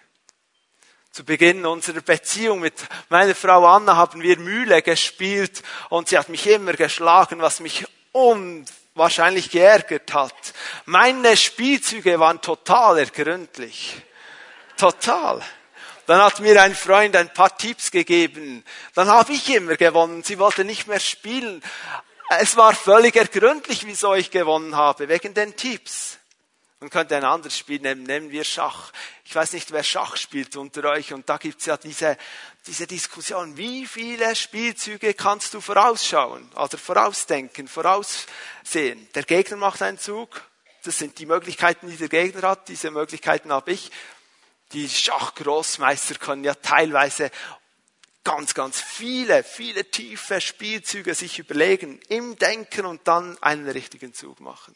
[1.16, 2.74] Zu Beginn unserer Beziehung mit
[3.08, 7.86] meiner Frau Anna haben wir Mühle gespielt und sie hat mich immer geschlagen, was mich
[8.12, 10.34] unwahrscheinlich geärgert hat.
[10.84, 13.96] Meine Spielzüge waren total ergründlich.
[14.76, 15.42] Total.
[16.06, 18.66] Dann hat mir ein Freund ein paar Tipps gegeben.
[18.94, 20.22] Dann habe ich immer gewonnen.
[20.22, 21.64] Sie wollte nicht mehr spielen.
[22.40, 26.18] Es war völlig ergründlich, wieso ich gewonnen habe, wegen den Tipps.
[26.82, 28.92] Man könnte ein anderes Spiel nehmen, nehmen wir Schach.
[29.28, 32.16] Ich weiß nicht, wer Schach spielt unter euch und da gibt's ja diese,
[32.68, 39.10] diese Diskussion, wie viele Spielzüge kannst du vorausschauen, also vorausdenken, voraussehen.
[39.16, 40.44] Der Gegner macht einen Zug,
[40.84, 43.92] das sind die Möglichkeiten, die der Gegner hat, diese Möglichkeiten habe ich.
[44.74, 47.32] Die Schachgroßmeister können ja teilweise
[48.24, 54.40] ganz, ganz viele, viele tiefe Spielzüge sich überlegen im Denken und dann einen richtigen Zug
[54.40, 54.76] machen.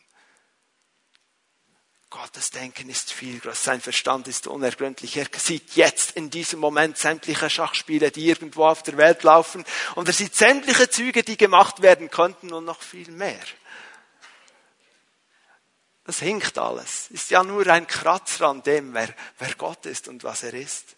[2.10, 5.16] Gottes Denken ist viel größer, sein Verstand ist unergründlich.
[5.18, 10.08] Er sieht jetzt in diesem Moment sämtliche Schachspiele, die irgendwo auf der Welt laufen, und
[10.08, 13.40] er sieht sämtliche Züge, die gemacht werden könnten und noch viel mehr.
[16.04, 17.12] Das hinkt alles.
[17.12, 20.96] Ist ja nur ein Kratzer an dem, wer, wer Gott ist und was er ist.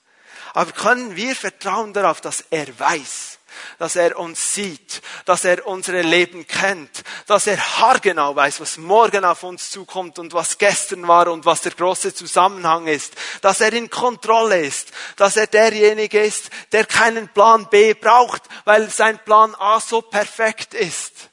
[0.54, 3.40] Aber können wir vertrauen darauf, dass er weiß,
[3.80, 9.26] dass er uns sieht, dass er unsere Leben kennt, dass er haargenau weiß, was morgen
[9.26, 13.74] auf uns zukommt und was gestern war und was der große Zusammenhang ist, dass er
[13.74, 19.56] in Kontrolle ist, dass er derjenige ist, der keinen Plan B braucht, weil sein Plan
[19.56, 21.30] A so perfekt ist.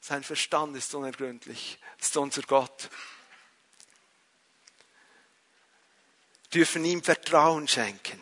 [0.00, 2.90] Sein Verstand ist unergründlich, ist unser Gott.
[6.52, 8.20] dürfen ihm Vertrauen schenken.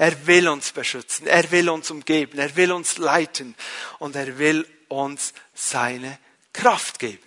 [0.00, 3.54] Er will uns beschützen, er will uns umgeben, er will uns leiten
[3.98, 6.18] und er will uns seine
[6.54, 7.22] Kraft geben.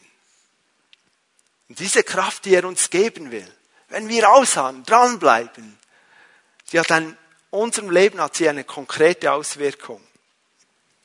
[1.70, 3.48] Und diese Kraft, die er uns geben will,
[3.90, 5.78] wenn wir ausharren, dranbleiben,
[6.72, 7.16] die hat in
[7.52, 10.02] unserem Leben hat sie eine konkrete Auswirkung.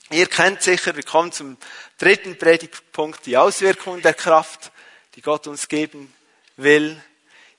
[0.08, 1.58] Ihr kennt sicher, wir kommen zum
[1.98, 4.72] dritten Predigtpunkt, die Auswirkungen der Kraft,
[5.16, 6.14] die Gott uns geben
[6.56, 6.98] will.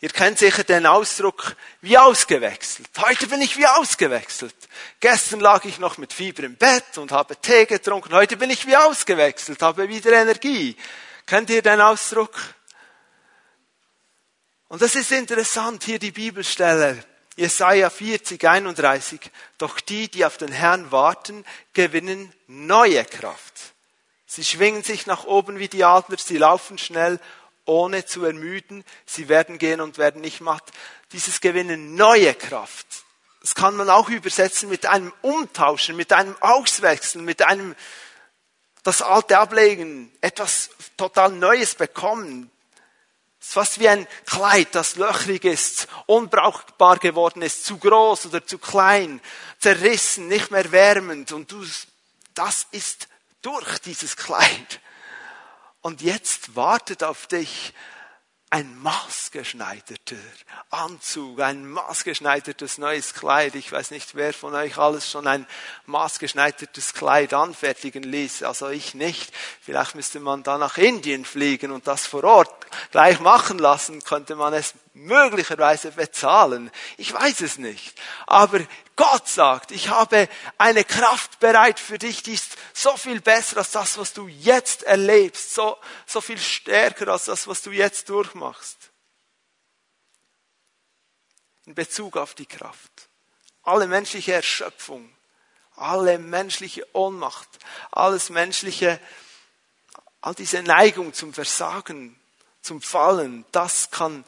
[0.01, 2.87] Ihr kennt sicher den Ausdruck wie ausgewechselt.
[2.99, 4.55] Heute bin ich wie ausgewechselt.
[5.01, 8.13] Gestern lag ich noch mit Fieber im Bett und habe Tee getrunken.
[8.13, 10.77] Heute bin ich wie ausgewechselt, habe wieder Energie.
[11.25, 12.33] Kennt ihr den Ausdruck?
[14.69, 17.03] Und das ist interessant, hier die Bibelstelle.
[17.35, 19.19] Jesaja 40, 31.
[19.57, 23.73] Doch die, die auf den Herrn warten, gewinnen neue Kraft.
[24.25, 27.19] Sie schwingen sich nach oben wie die Adler, sie laufen schnell
[27.69, 28.83] ohne zu ermüden.
[29.05, 30.63] Sie werden gehen und werden nicht matt.
[31.13, 32.87] Dieses Gewinnen neue Kraft.
[33.41, 37.75] Das kann man auch übersetzen mit einem Umtauschen, mit einem Auswechseln, mit einem
[38.83, 42.51] das Alte ablegen, etwas total Neues bekommen.
[43.39, 48.45] Es ist fast wie ein Kleid, das löchrig ist, unbrauchbar geworden ist, zu groß oder
[48.45, 49.21] zu klein,
[49.59, 51.31] zerrissen, nicht mehr wärmend.
[51.31, 51.63] Und du,
[52.33, 53.07] das ist
[53.41, 54.81] durch dieses Kleid.
[55.81, 57.73] Und jetzt wartet auf dich
[58.51, 60.15] ein maßgeschneiderter
[60.71, 63.53] Anzug, ein maßgeschneidertes neues Kleid.
[63.53, 65.45] Ich weiß nicht, wer von euch alles schon ein
[65.85, 68.41] maßgeschneidertes Kleid anfertigen ließ.
[68.41, 69.31] Also ich nicht.
[69.61, 74.03] Vielleicht müsste man da nach Indien fliegen und das vor Ort gleich machen lassen.
[74.03, 76.71] Könnte man es möglicherweise bezahlen.
[76.97, 78.01] Ich weiß es nicht.
[78.25, 78.59] Aber
[78.99, 83.71] Gott sagt, ich habe eine Kraft bereit für dich, die ist so viel besser als
[83.71, 88.91] das, was du jetzt erlebst, so, so viel stärker als das, was du jetzt durchmachst.
[91.65, 92.91] In Bezug auf die Kraft.
[93.63, 95.09] Alle menschliche Erschöpfung,
[95.77, 97.47] alle menschliche Ohnmacht,
[97.91, 98.99] alles menschliche,
[100.19, 102.19] all diese Neigung zum Versagen,
[102.61, 104.25] zum Fallen, das kann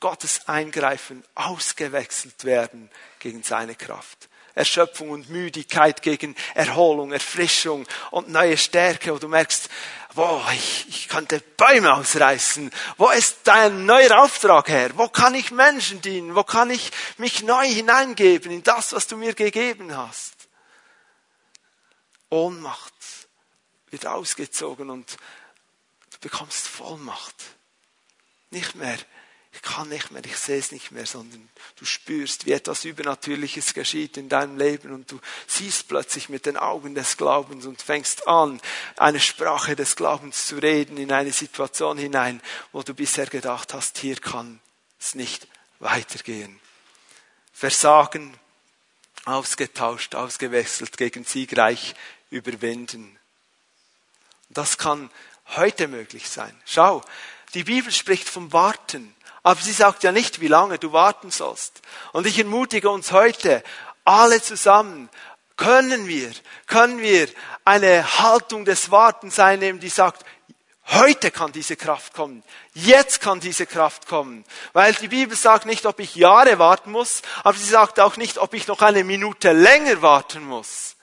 [0.00, 4.28] Gottes Eingreifen ausgewechselt werden gegen seine Kraft.
[4.54, 9.68] Erschöpfung und Müdigkeit gegen Erholung, Erfrischung und neue Stärke, wo du merkst,
[10.14, 12.72] wow, ich, ich könnte Bäume ausreißen.
[12.96, 14.90] Wo ist dein neuer Auftrag her?
[14.96, 16.34] Wo kann ich Menschen dienen?
[16.34, 20.34] Wo kann ich mich neu hineingeben in das, was du mir gegeben hast?
[22.30, 22.94] Ohnmacht
[23.90, 25.16] wird ausgezogen und
[26.10, 27.36] du bekommst Vollmacht.
[28.50, 28.98] Nicht mehr
[29.58, 33.74] ich kann nicht mehr, ich sehe es nicht mehr, sondern du spürst, wie etwas Übernatürliches
[33.74, 35.18] geschieht in deinem Leben und du
[35.48, 38.60] siehst plötzlich mit den Augen des Glaubens und fängst an,
[38.96, 42.40] eine Sprache des Glaubens zu reden in eine Situation hinein,
[42.70, 44.60] wo du bisher gedacht hast, hier kann
[45.00, 45.48] es nicht
[45.80, 46.60] weitergehen.
[47.52, 48.38] Versagen,
[49.24, 51.96] ausgetauscht, ausgewechselt, gegen siegreich
[52.30, 53.18] überwinden.
[54.50, 55.10] Das kann
[55.56, 56.54] heute möglich sein.
[56.64, 57.02] Schau,
[57.54, 59.14] die Bibel spricht vom Warten.
[59.42, 61.80] Aber sie sagt ja nicht, wie lange du warten sollst.
[62.12, 63.62] Und ich ermutige uns heute,
[64.04, 65.08] alle zusammen,
[65.56, 66.30] können wir,
[66.66, 67.28] können wir
[67.64, 70.24] eine Haltung des Wartens einnehmen, die sagt,
[70.86, 72.42] heute kann diese Kraft kommen.
[72.72, 74.44] Jetzt kann diese Kraft kommen.
[74.72, 78.38] Weil die Bibel sagt nicht, ob ich Jahre warten muss, aber sie sagt auch nicht,
[78.38, 80.96] ob ich noch eine Minute länger warten muss.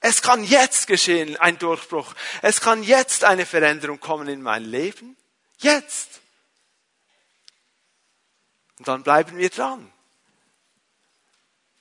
[0.00, 2.14] Es kann jetzt geschehen, ein Durchbruch.
[2.40, 5.16] Es kann jetzt eine Veränderung kommen in mein Leben.
[5.58, 6.19] Jetzt.
[8.80, 9.92] Und dann bleiben wir dran.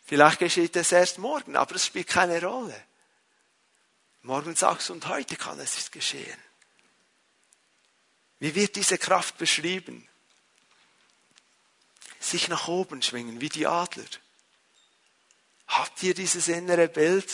[0.04, 2.76] Vielleicht geschieht es erst morgen, aber es spielt keine Rolle.
[4.22, 6.38] Morgen sagst du, und heute kann es geschehen.
[8.40, 10.10] Wie wird diese Kraft beschrieben?
[12.20, 14.04] Sich nach oben schwingen, wie die Adler.
[15.70, 17.32] Habt ihr dieses innere Bild?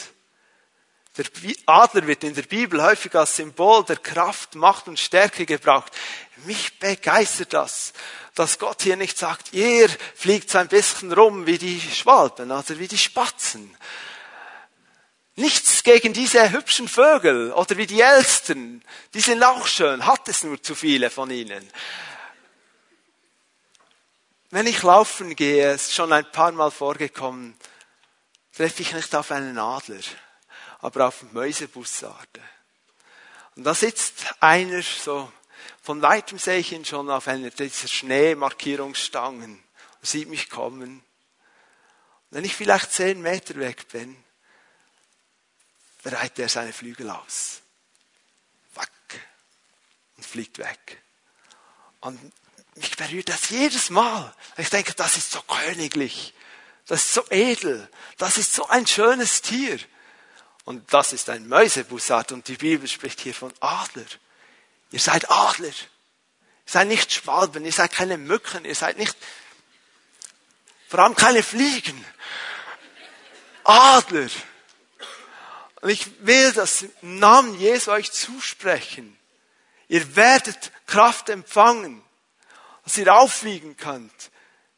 [1.18, 1.26] Der
[1.66, 5.92] Adler wird in der Bibel häufig als Symbol der Kraft, Macht und Stärke gebraucht.
[6.44, 7.94] Mich begeistert das
[8.36, 12.78] dass Gott hier nicht sagt, ihr fliegt so ein bisschen rum wie die Schwalben oder
[12.78, 13.76] wie die Spatzen.
[15.38, 18.84] Nichts gegen diese hübschen Vögel oder wie die Elstern.
[19.14, 21.68] Die sind auch schön, hat es nur zu viele von ihnen.
[24.52, 27.58] wenn ich laufen gehe, ist schon ein paar Mal vorgekommen,
[28.56, 30.00] treffe ich nicht auf einen Adler,
[30.80, 32.42] aber auf Mäusebussarde.
[33.58, 35.30] Und da sitzt einer so,
[35.82, 41.04] von weitem sehe ich ihn schon auf einer dieser Schneemarkierungsstangen und sieht mich kommen.
[42.30, 44.16] Wenn ich vielleicht zehn Meter weg bin,
[46.04, 47.62] breitet er seine Flügel aus.
[48.74, 48.90] Wack.
[50.18, 51.02] Und fliegt weg.
[52.02, 52.20] Und
[52.76, 54.34] mich berührt das jedes Mal.
[54.58, 56.34] Ich denke, das ist so königlich.
[56.88, 57.90] Das ist so edel.
[58.18, 59.80] Das ist so ein schönes Tier.
[60.66, 64.06] Und das ist ein Mäusebussard und die Bibel spricht hier von Adler.
[64.96, 65.68] Ihr seid Adler.
[65.68, 65.74] Ihr
[66.66, 69.14] seid nicht Schwalben, ihr seid keine Mücken, ihr seid nicht,
[70.88, 72.06] vor allem keine Fliegen.
[73.66, 74.30] Adler.
[75.82, 79.20] Und ich will das im Namen Jesu euch zusprechen.
[79.90, 82.02] Ihr werdet Kraft empfangen,
[82.86, 84.32] dass ihr auffliegen könnt,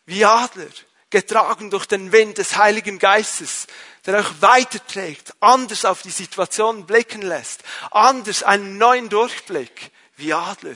[0.08, 0.66] wie Adler,
[1.12, 3.68] getragen durch den Wind des Heiligen Geistes,
[4.08, 10.76] der euch weiterträgt, anders auf die Situation blicken lässt, anders einen neuen Durchblick, wie Adler.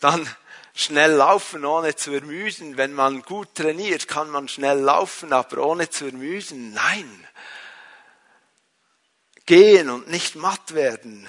[0.00, 0.28] Dann
[0.74, 2.76] schnell laufen, ohne zu ermüden.
[2.76, 6.72] Wenn man gut trainiert, kann man schnell laufen, aber ohne zu ermüden.
[6.72, 7.26] Nein.
[9.44, 11.26] Gehen und nicht matt werden.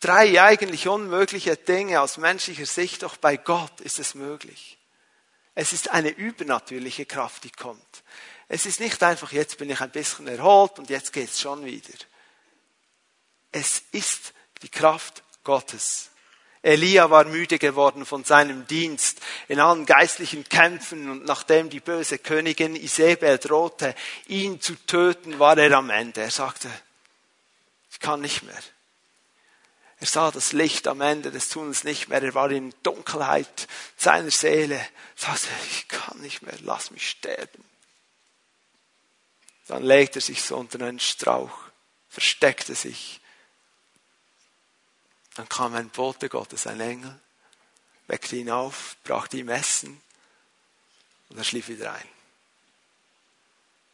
[0.00, 4.78] Drei eigentlich unmögliche Dinge aus menschlicher Sicht, doch bei Gott ist es möglich.
[5.54, 8.02] Es ist eine übernatürliche Kraft, die kommt.
[8.48, 11.94] Es ist nicht einfach, jetzt bin ich ein bisschen erholt und jetzt geht's schon wieder.
[13.52, 14.32] Es ist
[14.62, 16.10] die Kraft Gottes.
[16.62, 22.18] Elia war müde geworden von seinem Dienst in allen geistlichen Kämpfen und nachdem die böse
[22.18, 23.96] Königin Isabel drohte,
[24.28, 26.20] ihn zu töten, war er am Ende.
[26.20, 26.70] Er sagte,
[27.90, 28.62] ich kann nicht mehr.
[29.98, 32.22] Er sah das Licht am Ende des Tunnels nicht mehr.
[32.22, 34.76] Er war in Dunkelheit seiner Seele.
[34.76, 37.64] Er sagte, ich kann nicht mehr, lass mich sterben.
[39.66, 41.56] Dann legte er sich so unter einen Strauch,
[42.08, 43.20] versteckte sich
[45.34, 47.18] dann kam ein Bote Gottes, ein Engel,
[48.06, 50.00] weckte ihn auf, brachte ihm Essen
[51.28, 52.08] und er schlief wieder ein.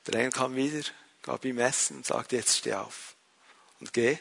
[0.06, 0.88] Der Engel kam wieder,
[1.22, 3.14] gab ihm Essen und sagte, jetzt steh auf
[3.80, 4.18] und geh.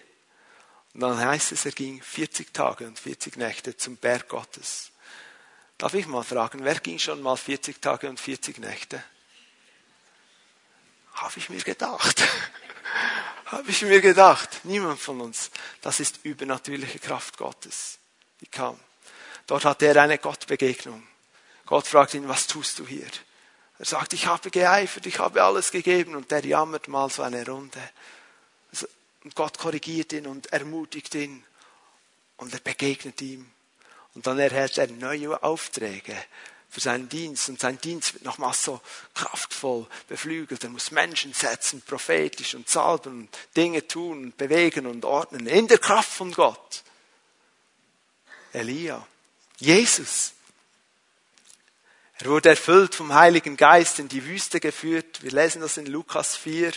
[0.94, 4.92] Und dann heißt es, er ging 40 Tage und 40 Nächte zum Berg Gottes.
[5.78, 9.04] Darf ich mal fragen, wer ging schon mal 40 Tage und 40 Nächte?
[11.14, 12.24] Habe ich mir gedacht
[13.48, 15.52] habe ich mir gedacht, niemand von uns.
[15.82, 17.98] Das ist übernatürliche Kraft Gottes,
[18.42, 18.80] die kam.
[19.48, 21.02] Dort hatte er eine Gottbegegnung.
[21.66, 23.08] Gott fragt ihn, was tust du hier?
[23.80, 27.46] Er sagt, ich habe geeifert, ich habe alles gegeben und der jammert mal so eine
[27.46, 27.82] Runde.
[28.72, 28.88] Also,
[29.24, 31.44] und Gott korrigiert ihn und ermutigt ihn
[32.38, 33.50] und er begegnet ihm.
[34.14, 36.16] Und dann erhält er neue Aufträge
[36.70, 37.50] für seinen Dienst.
[37.50, 38.82] Und sein Dienst wird nochmals so
[39.14, 40.64] kraftvoll beflügelt.
[40.64, 45.48] Er muss Menschen setzen, prophetisch und salben und Dinge tun und bewegen und ordnen.
[45.48, 46.84] In der Kraft von Gott.
[48.54, 49.06] Elia.
[49.58, 50.34] Jesus.
[52.20, 55.22] Er wurde erfüllt vom Heiligen Geist in die Wüste geführt.
[55.22, 56.72] Wir lesen das in Lukas 4.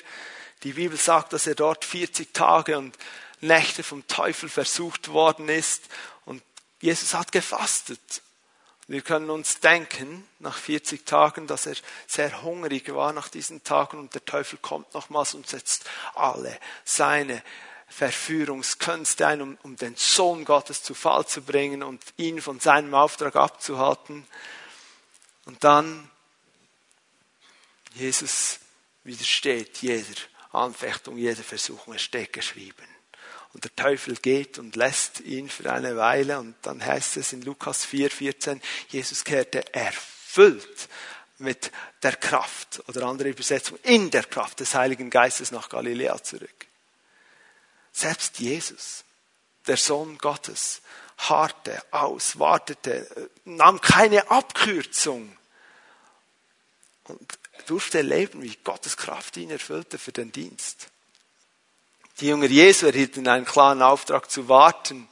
[0.62, 2.97] Die Bibel sagt, dass er dort 40 Tage und
[3.41, 5.84] Nächte vom Teufel versucht worden ist.
[6.26, 6.43] Und
[6.80, 8.22] Jesus hat gefastet.
[8.91, 11.76] Wir können uns denken, nach 40 Tagen, dass er
[12.09, 17.41] sehr hungrig war nach diesen Tagen und der Teufel kommt nochmals und setzt alle seine
[17.86, 22.93] Verführungskünste ein, um, um den Sohn Gottes zu Fall zu bringen und ihn von seinem
[22.95, 24.26] Auftrag abzuhalten.
[25.45, 26.11] Und dann
[27.95, 28.59] Jesus
[29.05, 30.20] widersteht jeder
[30.51, 32.88] Anfechtung, jeder Versuchung, es steht geschrieben.
[33.53, 36.38] Und der Teufel geht und lässt ihn für eine Weile.
[36.38, 40.88] Und dann heißt es in Lukas 4, 14, Jesus kehrte erfüllt
[41.38, 41.72] mit
[42.03, 46.66] der Kraft oder andere Übersetzung in der Kraft des Heiligen Geistes nach Galiläa zurück.
[47.92, 49.05] Selbst Jesus,
[49.66, 50.82] der Sohn Gottes,
[51.18, 55.36] harrte aus, wartete, nahm keine Abkürzung
[57.05, 60.88] und durfte erleben, wie Gottes Kraft ihn erfüllte für den Dienst.
[62.21, 65.09] Die Jünger Jesu erhielten einen klaren Auftrag zu warten.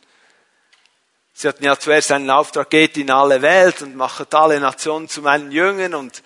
[1.33, 5.23] Sie hatten ja zuerst einen Auftrag, geht in alle Welt und macht alle Nationen zu
[5.23, 6.23] meinen Jüngern und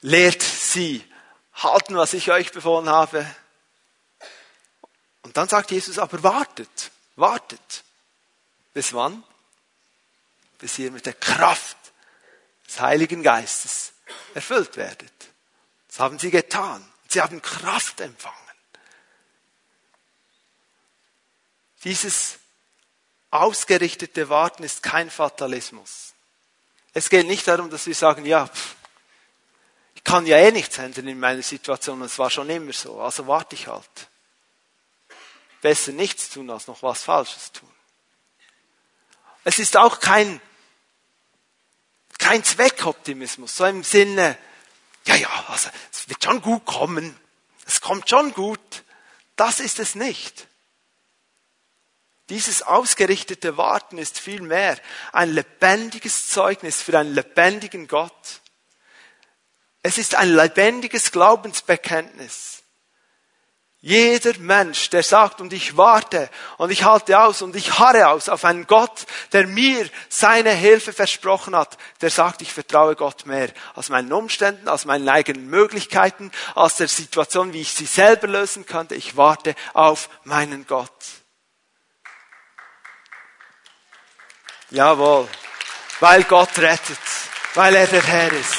[0.00, 1.04] lehrt sie
[1.54, 3.24] halten, was ich euch befohlen habe.
[5.22, 7.84] Und dann sagt Jesus, aber wartet, wartet.
[8.72, 9.22] Bis wann?
[10.58, 11.76] Bis ihr mit der Kraft
[12.66, 13.92] des Heiligen Geistes
[14.34, 15.12] erfüllt werdet.
[15.88, 16.84] Das haben sie getan.
[17.08, 18.47] Sie haben Kraft empfangen.
[21.84, 22.38] Dieses
[23.30, 26.14] ausgerichtete Warten ist kein Fatalismus.
[26.94, 28.74] Es geht nicht darum, dass wir sagen, ja, pff,
[29.94, 33.26] ich kann ja eh nichts ändern in meiner Situation, es war schon immer so, also
[33.26, 34.08] warte ich halt.
[35.60, 37.70] Besser nichts tun, als noch was Falsches tun.
[39.44, 40.40] Es ist auch kein,
[42.18, 44.38] kein Zweckoptimismus, so im Sinne,
[45.06, 47.18] ja, ja, also, es wird schon gut kommen,
[47.66, 48.84] es kommt schon gut.
[49.36, 50.46] Das ist es nicht.
[52.28, 54.78] Dieses ausgerichtete Warten ist vielmehr
[55.12, 58.40] ein lebendiges Zeugnis für einen lebendigen Gott.
[59.82, 62.62] Es ist ein lebendiges Glaubensbekenntnis.
[63.80, 68.28] Jeder Mensch, der sagt, und ich warte und ich halte aus und ich harre aus
[68.28, 73.50] auf einen Gott, der mir seine Hilfe versprochen hat, der sagt, ich vertraue Gott mehr
[73.76, 78.66] als meinen Umständen, als meinen eigenen Möglichkeiten, als der Situation, wie ich sie selber lösen
[78.66, 78.96] könnte.
[78.96, 80.90] Ich warte auf meinen Gott.
[84.70, 85.26] Jawohl,
[86.00, 86.98] weil Gott rettet,
[87.54, 88.56] weil er der Herr ist.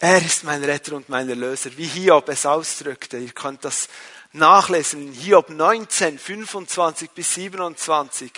[0.00, 3.18] Er ist mein Retter und mein Erlöser, wie Hiob es ausdrückte.
[3.18, 3.88] Ihr könnt das
[4.32, 8.32] nachlesen in Hiob 19, 25 bis 27.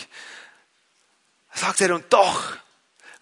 [1.54, 2.58] Da sagt er, und doch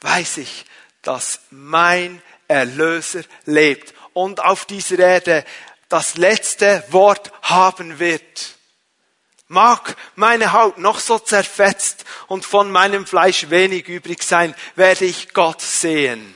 [0.01, 0.65] weiß ich,
[1.03, 5.45] dass mein Erlöser lebt und auf dieser Erde
[5.89, 8.57] das letzte Wort haben wird.
[9.53, 15.35] Mag meine Haut noch so zerfetzt und von meinem Fleisch wenig übrig sein, werde ich
[15.35, 16.35] Gott sehen.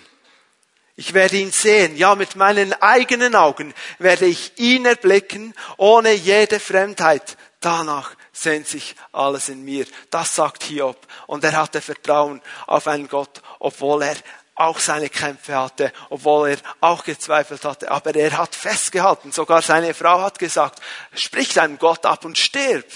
[0.97, 1.97] Ich werde ihn sehen.
[1.97, 7.39] Ja, mit meinen eigenen Augen werde ich ihn erblicken, ohne jede Fremdheit.
[7.61, 9.87] Danach sehnt sich alles in mir.
[10.11, 10.99] Das sagt Hiob.
[11.27, 14.17] Und er hatte Vertrauen auf einen Gott, obwohl er
[14.57, 17.91] auch seine Kämpfe hatte, obwohl er auch gezweifelt hatte.
[17.91, 19.31] Aber er hat festgehalten.
[19.31, 20.81] Sogar seine Frau hat gesagt,
[21.15, 22.87] sprich deinem Gott ab und stirb.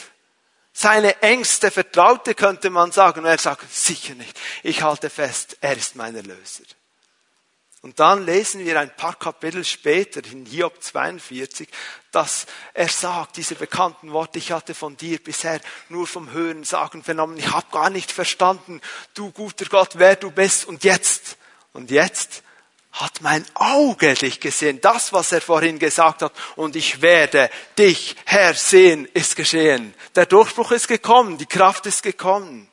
[0.73, 3.21] Seine engste Vertraute könnte man sagen.
[3.21, 4.39] Und er sagt, sicher nicht.
[4.63, 6.65] Ich halte fest, er ist mein Erlöser.
[7.83, 11.67] Und dann lesen wir ein paar Kapitel später in Hiob 42,
[12.13, 12.45] dass
[12.75, 17.39] er sagt, diese bekannten Worte, ich hatte von dir bisher nur vom Hören sagen vernommen,
[17.39, 18.83] ich habe gar nicht verstanden,
[19.15, 20.67] du guter Gott, wer du bist.
[20.67, 21.39] Und jetzt,
[21.73, 22.43] und jetzt
[22.93, 27.49] hat mein Auge dich gesehen, das, was er vorhin gesagt hat, und ich werde
[27.79, 29.95] dich, Herr, sehen, ist geschehen.
[30.17, 32.71] Der Durchbruch ist gekommen, die Kraft ist gekommen.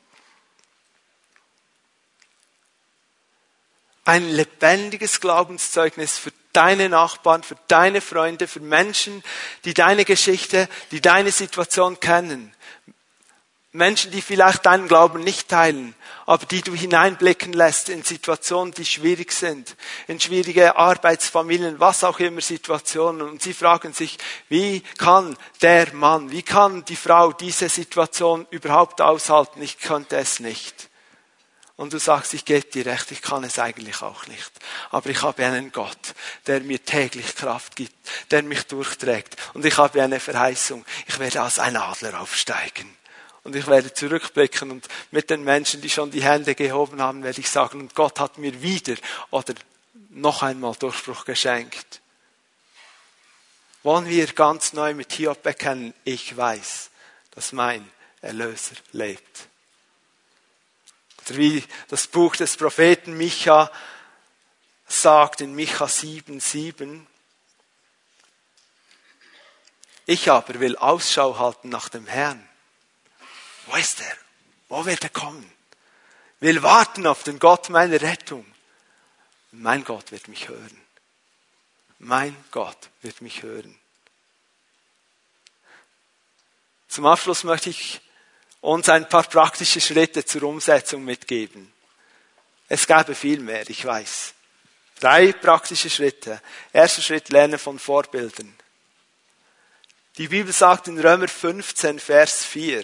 [4.08, 9.22] ein lebendiges Glaubenszeugnis für deine Nachbarn, für deine Freunde, für Menschen,
[9.66, 12.54] die deine Geschichte, die deine Situation kennen.
[13.78, 15.94] Menschen, die vielleicht deinen Glauben nicht teilen,
[16.26, 19.76] aber die du hineinblicken lässt in Situationen, die schwierig sind,
[20.06, 23.22] in schwierige Arbeitsfamilien, was auch immer Situationen.
[23.22, 24.18] Und sie fragen sich,
[24.50, 29.62] wie kann der Mann, wie kann die Frau diese Situation überhaupt aushalten?
[29.62, 30.88] Ich könnte es nicht
[31.78, 34.50] und du sagst, ich gebe dir recht, ich kann es eigentlich auch nicht.
[34.90, 36.14] Aber ich habe einen Gott,
[36.48, 37.94] der mir täglich Kraft gibt,
[38.32, 39.36] der mich durchträgt.
[39.54, 42.97] Und ich habe eine Verheißung, ich werde als ein Adler aufsteigen.
[43.48, 47.40] Und ich werde zurückblicken und mit den Menschen, die schon die Hände gehoben haben, werde
[47.40, 48.94] ich sagen, und Gott hat mir wieder
[49.30, 49.54] oder
[50.10, 52.02] noch einmal Durchbruch geschenkt.
[53.82, 56.90] Wollen wir ganz neu mit Hiob bekennen, ich weiß,
[57.30, 57.90] dass mein
[58.20, 59.48] Erlöser lebt
[61.36, 63.70] wie das Buch des Propheten Micha
[64.86, 67.06] sagt in Micha 7, 7.
[70.06, 72.47] Ich aber will Ausschau halten nach dem Herrn.
[73.68, 74.16] Wo ist er?
[74.68, 75.50] Wo wird er kommen?
[76.40, 78.46] Will warten auf den Gott meiner Rettung.
[79.52, 80.80] Mein Gott wird mich hören.
[81.98, 83.78] Mein Gott wird mich hören.
[86.88, 88.00] Zum Abschluss möchte ich
[88.60, 91.72] uns ein paar praktische Schritte zur Umsetzung mitgeben.
[92.68, 94.34] Es gäbe viel mehr, ich weiß.
[95.00, 96.40] Drei praktische Schritte.
[96.72, 98.54] Erster Schritt, lernen von Vorbildern.
[100.16, 102.82] Die Bibel sagt in Römer 15, Vers 4.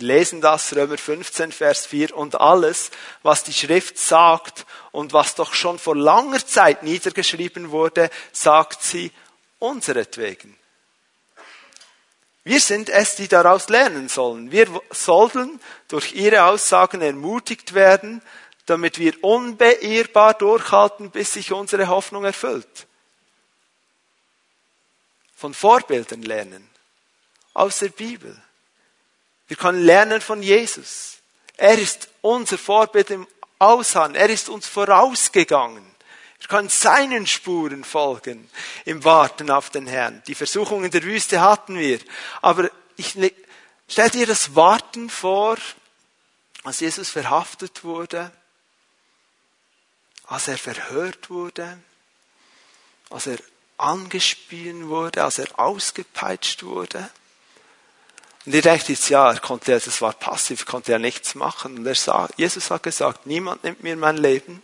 [0.00, 2.16] Wir lesen das, Römer 15, Vers 4.
[2.16, 2.90] Und alles,
[3.22, 9.12] was die Schrift sagt und was doch schon vor langer Zeit niedergeschrieben wurde, sagt sie
[9.58, 10.56] unseretwegen.
[12.44, 14.50] Wir sind es, die daraus lernen sollen.
[14.50, 18.22] Wir sollten durch ihre Aussagen ermutigt werden,
[18.64, 22.86] damit wir unbeirrbar durchhalten, bis sich unsere Hoffnung erfüllt.
[25.36, 26.66] Von Vorbildern lernen.
[27.52, 28.42] Aus der Bibel.
[29.50, 31.16] Wir können lernen von Jesus.
[31.56, 33.26] Er ist unser Vorbild im
[33.58, 34.14] Ausharren.
[34.14, 35.84] Er ist uns vorausgegangen.
[36.38, 38.48] Wir können seinen Spuren folgen
[38.84, 40.22] im Warten auf den Herrn.
[40.28, 41.98] Die Versuchung in der Wüste hatten wir.
[42.42, 43.16] Aber ich,
[43.90, 45.56] Stellt ihr das Warten vor,
[46.62, 48.30] als Jesus verhaftet wurde,
[50.26, 51.76] als er verhört wurde,
[53.10, 53.38] als er
[53.78, 57.10] angespien wurde, als er ausgepeitscht wurde.
[58.50, 61.78] Und ihr denkt jetzt, ja, er konnte, das war passiv, konnte ja nichts machen.
[61.78, 64.60] Und er sagt, Jesus hat gesagt, niemand nimmt mir mein Leben.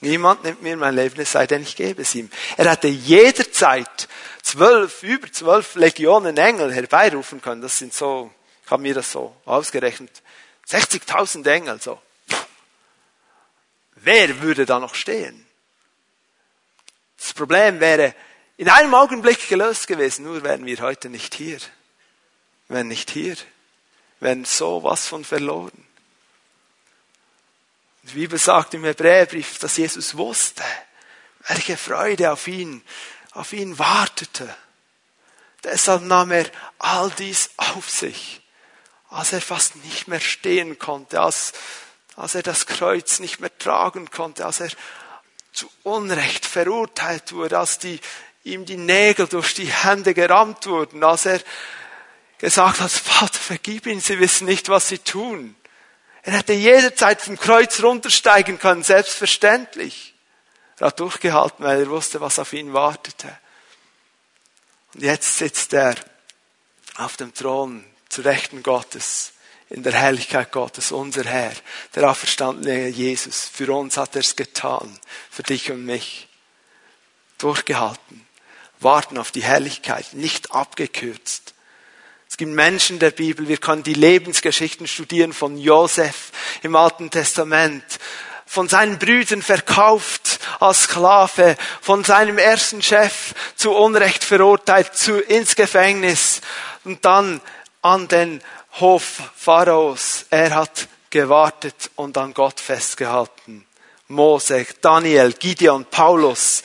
[0.00, 2.28] Niemand nimmt mir mein Leben, es sei denn, ich gebe es ihm.
[2.56, 4.08] Er hätte jederzeit
[4.42, 7.62] zwölf, über zwölf Legionen Engel herbeirufen können.
[7.62, 8.32] Das sind so,
[8.64, 10.20] ich habe mir das so ausgerechnet,
[10.68, 12.02] 60.000 Engel, so.
[13.94, 15.46] Wer würde da noch stehen?
[17.16, 18.12] Das Problem wäre
[18.56, 21.60] in einem Augenblick gelöst gewesen, nur wären wir heute nicht hier.
[22.72, 23.36] Wären nicht hier.
[23.36, 25.86] Wir wären sowas von verloren.
[28.04, 30.62] Die Bibel sagt im Hebräerbrief, dass Jesus wusste,
[31.48, 32.82] welche Freude auf ihn,
[33.32, 34.56] auf ihn wartete.
[35.62, 36.46] Deshalb nahm er
[36.78, 38.40] all dies auf sich,
[39.10, 41.52] als er fast nicht mehr stehen konnte, als,
[42.16, 44.70] als er das Kreuz nicht mehr tragen konnte, als er
[45.52, 48.00] zu Unrecht verurteilt wurde, als die,
[48.44, 51.42] ihm die Nägel durch die Hände gerammt wurden, als er
[52.42, 55.54] gesagt hat, Vater, vergib ihnen, sie wissen nicht, was sie tun.
[56.22, 60.14] Er hätte jederzeit vom Kreuz runtersteigen können, selbstverständlich.
[60.78, 63.28] Er hat durchgehalten, weil er wusste, was auf ihn wartete.
[64.94, 65.94] Und jetzt sitzt er
[66.96, 69.32] auf dem Thron zu Rechten Gottes,
[69.70, 71.52] in der Herrlichkeit Gottes, unser Herr,
[71.94, 73.48] der auferstandene Jesus.
[73.52, 74.98] Für uns hat er es getan,
[75.30, 76.28] für dich und mich.
[77.38, 78.26] Durchgehalten,
[78.80, 81.51] warten auf die Herrlichkeit, nicht abgekürzt.
[82.42, 86.32] Gibt Menschen der Bibel, wir können die Lebensgeschichten studieren von Josef
[86.62, 87.84] im Alten Testament,
[88.46, 95.54] von seinen Brüdern verkauft als Sklave, von seinem ersten Chef zu Unrecht verurteilt, zu, ins
[95.54, 96.40] Gefängnis
[96.82, 97.40] und dann
[97.80, 98.42] an den
[98.80, 100.26] Hof Pharaos.
[100.30, 103.64] Er hat gewartet und an Gott festgehalten.
[104.08, 106.64] Mose, Daniel, Gideon, Paulus,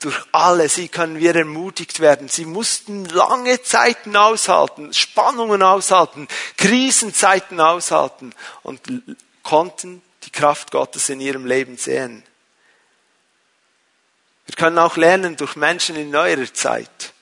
[0.00, 2.28] durch alle sie können wir ermutigt werden.
[2.28, 8.80] Sie mussten lange Zeiten aushalten, Spannungen aushalten, Krisenzeiten aushalten und
[9.42, 12.22] konnten die Kraft Gottes in ihrem Leben sehen.
[14.46, 17.12] Wir können auch lernen durch Menschen in neuerer Zeit.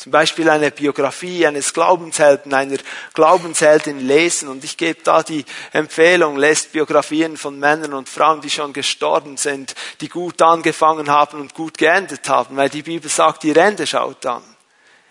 [0.00, 2.78] Zum Beispiel eine Biografie eines Glaubenshelden, einer
[3.12, 4.48] Glaubensheldin lesen.
[4.48, 9.36] Und ich gebe da die Empfehlung, lest Biografien von Männern und Frauen, die schon gestorben
[9.36, 13.86] sind, die gut angefangen haben und gut geendet haben, weil die Bibel sagt, die Rente
[13.86, 14.42] schaut an.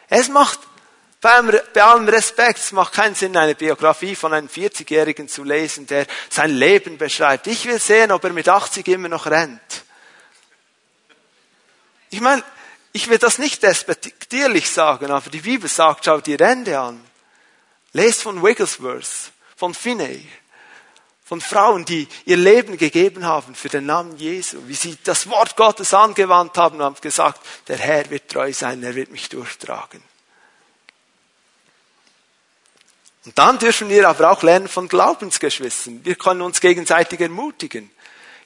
[0.08, 0.60] Es macht,
[1.22, 1.30] bei
[1.84, 6.50] allem Respekt, es macht keinen Sinn, eine Biografie von einem 40-Jährigen zu lesen, der sein
[6.50, 7.46] Leben beschreibt.
[7.46, 9.62] Ich will sehen, ob er mit 80 immer noch rennt.
[12.10, 12.44] Ich meine,
[12.92, 17.04] ich will das nicht despektierlich sagen, aber die Bibel sagt, schau die Rände an.
[17.94, 20.28] Lest von Wigglesworth, von Finney,
[21.24, 25.56] von Frauen, die ihr Leben gegeben haben für den Namen Jesu, wie sie das Wort
[25.56, 30.04] Gottes angewandt haben und haben gesagt, der Herr wird treu sein, er wird mich durchtragen.
[33.26, 36.04] Und dann dürfen wir aber auch lernen von Glaubensgeschwistern.
[36.04, 37.92] Wir können uns gegenseitig ermutigen.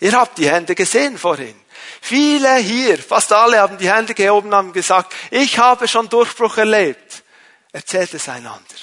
[0.02, 1.56] Ihr habt die Hände gesehen vorhin.
[2.02, 6.58] Viele hier, fast alle haben die Hände gehoben und haben gesagt, ich habe schon Durchbruch
[6.58, 7.24] erlebt.
[7.72, 8.76] Erzählt es einander.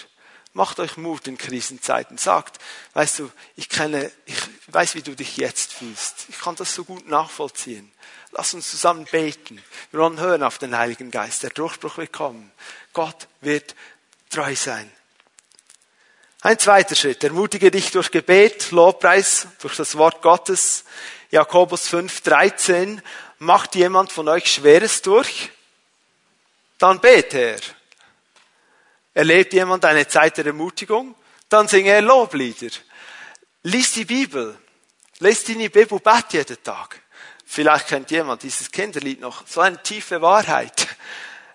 [0.53, 2.18] Macht euch Mut in Krisenzeiten.
[2.18, 2.59] Sagt,
[2.94, 4.36] weißt du, ich kenne, ich
[4.66, 6.26] weiß, wie du dich jetzt fühlst.
[6.28, 7.92] Ich kann das so gut nachvollziehen.
[8.32, 9.62] Lass uns zusammen beten.
[9.90, 11.42] Wir wollen hören auf den Heiligen Geist.
[11.44, 12.51] Der Durchbruch wird kommen.
[12.92, 13.74] Gott wird
[14.28, 14.90] treu sein.
[16.43, 17.22] Ein zweiter Schritt.
[17.22, 20.84] Ermutige dich durch Gebet, Lobpreis, durch das Wort Gottes.
[21.30, 23.03] Jakobus 5, 13.
[23.41, 25.51] Macht jemand von euch Schweres durch?
[26.78, 27.61] Dann bete er.
[29.12, 31.14] Erlebt jemand eine Zeit der Ermutigung?
[31.51, 32.70] Dann singe er Loblieder.
[33.62, 34.59] Lies die Bibel.
[35.18, 37.03] Lest die Bibel, bet jeden Tag.
[37.45, 39.47] Vielleicht kennt jemand dieses Kinderlied noch.
[39.47, 40.88] So eine tiefe Wahrheit.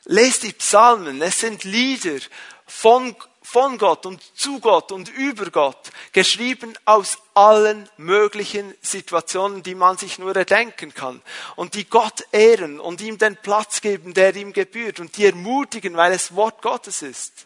[0.04, 1.20] Lest die Psalmen.
[1.24, 2.20] Es sind Lieder
[2.68, 3.16] von
[3.46, 9.98] von Gott und zu Gott und über Gott, geschrieben aus allen möglichen Situationen, die man
[9.98, 11.22] sich nur erdenken kann
[11.56, 15.96] und die Gott ehren und ihm den Platz geben, der ihm gebührt und die ermutigen,
[15.96, 17.46] weil es Wort Gottes ist.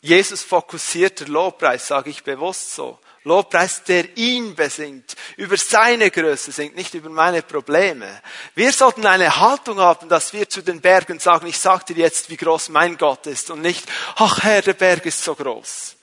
[0.00, 2.98] Jesus fokussierter Lobpreis, sage ich bewusst so.
[3.24, 8.20] Lobpreis, der ihn besingt, über seine Größe singt, nicht über meine Probleme.
[8.54, 12.30] Wir sollten eine Haltung haben, dass wir zu den Bergen sagen, ich sage dir jetzt,
[12.30, 15.96] wie groß mein Gott ist und nicht, ach Herr, der Berg ist so groß.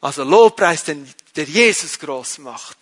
[0.00, 2.76] Also Lobpreis, der Jesus groß macht.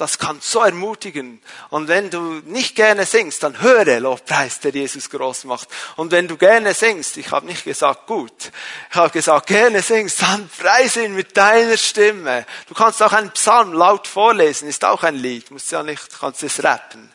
[0.00, 1.42] Das kann so ermutigen.
[1.68, 5.68] Und wenn du nicht gerne singst, dann höre Lobpreis, der Jesus groß macht.
[5.96, 8.50] Und wenn du gerne singst, ich habe nicht gesagt gut,
[8.90, 12.46] ich habe gesagt gerne singst, dann preise ihn mit deiner Stimme.
[12.68, 16.42] Du kannst auch einen Psalm laut vorlesen, ist auch ein Lied, musst ja nicht, kannst
[16.42, 17.12] es rappen.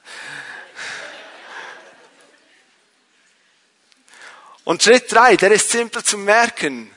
[4.63, 6.91] Und Schritt drei, der ist simpel zu merken.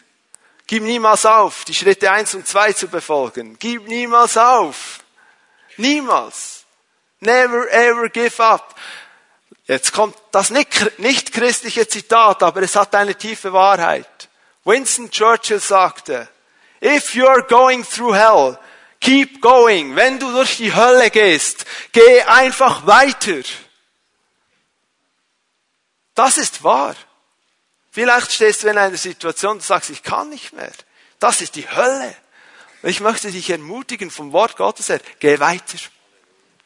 [0.66, 3.57] Gib niemals auf, die Schritte eins und zwei zu befolgen.
[3.59, 5.01] Gib niemals auf.
[5.79, 6.64] Niemals.
[7.20, 8.74] Never ever give up.
[9.66, 14.29] Jetzt kommt das nicht christliche Zitat, aber es hat eine tiefe Wahrheit.
[14.64, 16.29] Winston Churchill sagte,
[16.83, 18.59] if you are going through hell,
[19.01, 19.97] keep going.
[19.97, 23.43] Wenn du durch die Hölle gehst, geh einfach weiter.
[26.14, 26.95] Das ist wahr.
[27.91, 30.72] Vielleicht stehst du in einer Situation und sagst, ich kann nicht mehr.
[31.18, 32.14] Das ist die Hölle.
[32.83, 35.79] Ich möchte dich ermutigen vom Wort Gottes her, geh weiter.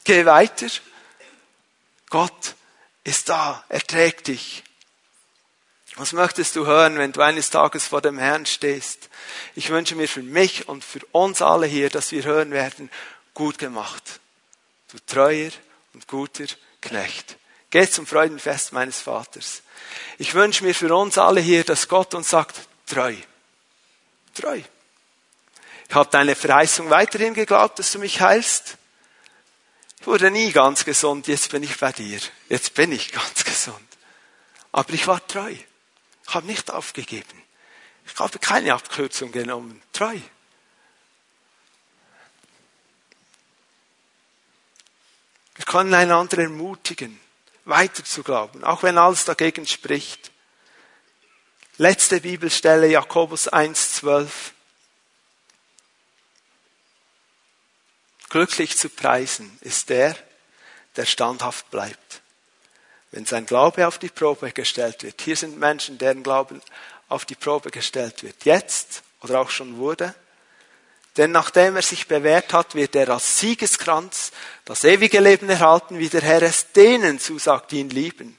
[0.05, 0.67] Geh weiter.
[2.11, 2.55] Gott
[3.05, 4.63] ist da, er trägt dich.
[5.97, 9.11] Was möchtest du hören, wenn du eines Tages vor dem Herrn stehst?
[9.55, 12.91] Ich wünsche mir für mich und für uns alle hier, dass wir hören werden,
[13.35, 14.21] gut gemacht.
[14.91, 15.51] Du treuer
[15.93, 16.47] und guter
[16.81, 17.37] Knecht.
[17.71, 19.63] Geh zum Freudenfest meines Vaters.
[20.19, 23.15] Ich wünsche mir für uns alle hier, dass Gott uns sagt, treu.
[24.35, 24.61] Treu.
[25.93, 28.79] Ich habe deine Verheißung weiterhin geglaubt, dass du mich heilst.
[30.01, 32.19] Ich wurde nie ganz gesund, jetzt bin ich bei dir.
[32.49, 33.87] Jetzt bin ich ganz gesund.
[34.73, 35.55] Aber ich war treu.
[36.27, 37.43] Ich habe nicht aufgegeben.
[38.07, 39.83] Ich habe keine Abkürzung genommen.
[39.93, 40.17] Treu.
[45.57, 47.21] Wir können einander ermutigen
[47.67, 50.31] weiter zu glauben, auch wenn alles dagegen spricht.
[51.77, 54.31] Letzte Bibelstelle, Jakobus 1,12.
[58.33, 60.17] Glücklich zu preisen ist der,
[60.97, 62.23] der standhaft bleibt.
[63.11, 65.21] Wenn sein Glaube auf die Probe gestellt wird.
[65.21, 66.63] Hier sind Menschen, deren Glauben
[67.11, 68.47] auf die Probe gestellt wird.
[68.47, 70.15] Jetzt oder auch schon wurde.
[71.19, 74.33] Denn nachdem er sich bewährt hat, wird er als Siegeskranz
[74.65, 78.39] das ewige Leben erhalten, wie der Herr es denen zusagt, die ihn lieben.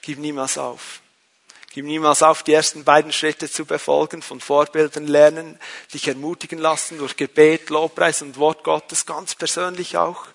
[0.00, 1.02] Gib niemals auf.
[1.72, 5.58] Gib niemals auf, die ersten beiden Schritte zu befolgen, von Vorbildern lernen,
[5.94, 10.26] dich ermutigen lassen durch Gebet, Lobpreis und Wort Gottes, ganz persönlich auch.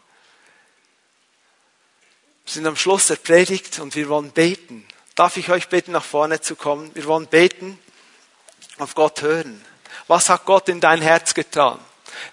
[2.46, 4.88] Wir sind am Schluss der Predigt und wir wollen beten.
[5.14, 6.90] Darf ich euch bitten, nach vorne zu kommen?
[6.96, 7.78] Wir wollen beten,
[8.80, 9.64] auf Gott hören.
[10.08, 11.80] Was hat Gott in dein Herz getan?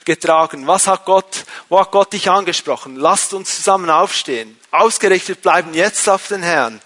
[0.05, 0.66] getragen?
[0.66, 2.96] Was hat Gott, wo hat Gott dich angesprochen?
[2.96, 4.59] Lasst uns zusammen aufstehen.
[4.70, 6.80] Ausgerichtet bleiben jetzt auf den Herrn.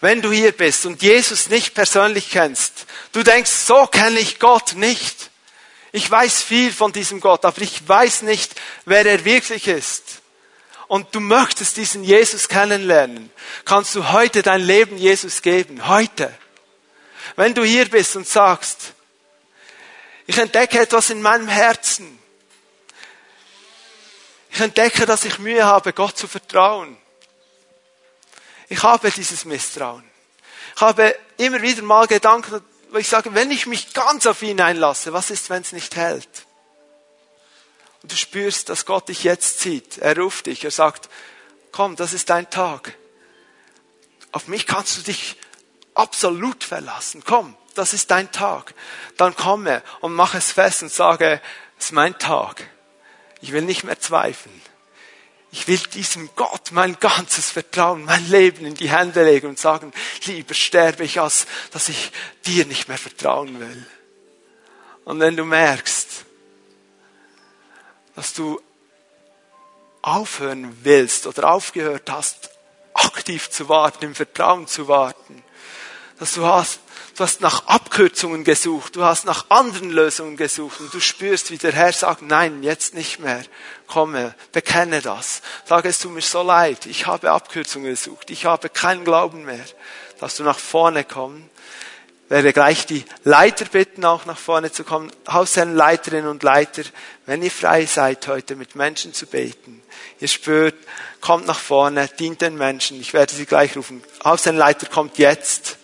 [0.00, 4.74] Wenn du hier bist und Jesus nicht persönlich kennst, du denkst, so kenne ich Gott
[4.74, 5.30] nicht.
[5.90, 10.20] Ich weiß viel von diesem Gott, aber ich weiß nicht, wer er wirklich ist.
[10.86, 13.30] Und du möchtest diesen Jesus kennenlernen,
[13.64, 15.88] kannst du heute dein Leben Jesus geben.
[15.88, 16.32] Heute.
[17.36, 18.94] Wenn du hier bist und sagst,
[20.26, 22.18] ich entdecke etwas in meinem Herzen.
[24.50, 26.96] Ich entdecke, dass ich Mühe habe, Gott zu vertrauen.
[28.68, 30.04] Ich habe dieses Misstrauen.
[30.76, 34.60] Ich habe immer wieder mal Gedanken, wo ich sage, wenn ich mich ganz auf ihn
[34.60, 36.28] einlasse, was ist, wenn es nicht hält?
[38.02, 39.98] Und du spürst, dass Gott dich jetzt sieht.
[39.98, 41.08] Er ruft dich, er sagt,
[41.72, 42.94] komm, das ist dein Tag.
[44.32, 45.36] Auf mich kannst du dich
[45.94, 47.22] absolut verlassen.
[47.26, 48.74] Komm, das ist dein Tag.
[49.16, 51.40] Dann komme und mach es fest und sage,
[51.78, 52.68] es ist mein Tag.
[53.40, 54.62] Ich will nicht mehr zweifeln.
[55.50, 59.92] Ich will diesem Gott mein ganzes Vertrauen, mein Leben in die Hände legen und sagen,
[60.24, 62.12] lieber sterbe ich, als dass ich
[62.44, 63.86] dir nicht mehr vertrauen will.
[65.04, 66.26] Und wenn du merkst,
[68.14, 68.60] dass du
[70.02, 72.50] aufhören willst oder aufgehört hast,
[72.92, 75.42] aktiv zu warten, im Vertrauen zu warten,
[76.18, 76.80] dass du hast,
[77.18, 81.58] du hast nach Abkürzungen gesucht, du hast nach anderen Lösungen gesucht und du spürst, wie
[81.58, 83.42] der Herr sagt, nein, jetzt nicht mehr.
[83.88, 85.42] Komme, bekenne das.
[85.64, 89.64] Sage es tut mir so leid, ich habe Abkürzungen gesucht, ich habe keinen Glauben mehr.
[90.20, 91.48] Dass du nach vorne kommen,
[92.28, 95.10] werde gleich die Leiter bitten, auch nach vorne zu kommen.
[95.28, 96.82] Hausherrenleiterinnen und Leiter,
[97.26, 99.82] wenn ihr frei seid, heute mit Menschen zu beten.
[100.20, 100.76] Ihr spürt,
[101.20, 103.00] kommt nach vorne, dient den Menschen.
[103.00, 104.04] Ich werde sie gleich rufen.
[104.24, 105.78] Hausherrenleiter kommt jetzt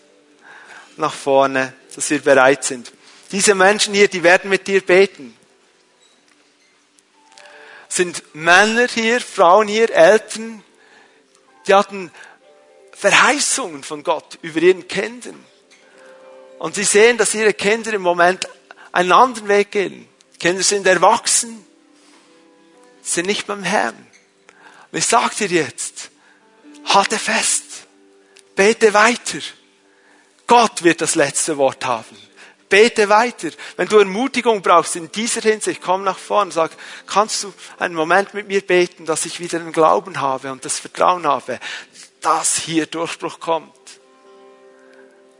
[0.99, 2.92] nach vorne, dass wir bereit sind.
[3.32, 5.36] Diese Menschen hier, die werden mit dir beten.
[7.88, 10.62] Sind Männer hier, Frauen hier, Eltern,
[11.66, 12.11] die hatten
[12.92, 15.45] Verheißungen von Gott über ihren Kindern.
[16.59, 18.49] Und sie sehen, dass ihre Kinder im Moment
[18.92, 20.09] einen anderen Weg gehen.
[20.38, 21.64] Kinder sind erwachsen,
[23.03, 24.07] sind nicht beim Herrn.
[24.90, 26.11] Und ich sage dir jetzt,
[26.86, 27.64] halte fest,
[28.55, 29.40] bete weiter.
[30.47, 32.16] Gott wird das letzte Wort haben.
[32.68, 33.51] Bete weiter.
[33.76, 36.72] Wenn du Ermutigung brauchst in dieser Hinsicht, komm nach vorne und sag,
[37.07, 40.80] kannst du einen Moment mit mir beten, dass ich wieder den Glauben habe und das
[40.80, 41.61] Vertrauen habe,
[42.20, 43.72] dass hier Durchbruch kommt.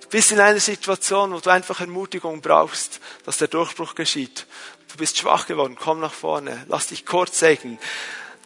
[0.01, 4.47] Du bist in einer Situation, wo du einfach Ermutigung brauchst, dass der Durchbruch geschieht.
[4.93, 7.79] Du bist schwach geworden, komm nach vorne, lass dich kurz segnen.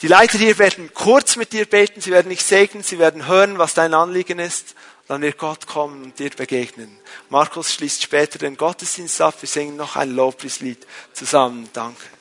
[0.01, 3.59] Die Leiter hier werden kurz mit dir beten, sie werden dich segnen, sie werden hören,
[3.59, 4.77] was dein Anliegen ist
[5.09, 6.97] dann wird Gott kommen und dir begegnen.
[7.31, 9.35] Markus schließt später den Gottesdienst ab.
[9.41, 11.69] Wir singen noch ein Lobpreislied zusammen.
[11.73, 12.18] Danke.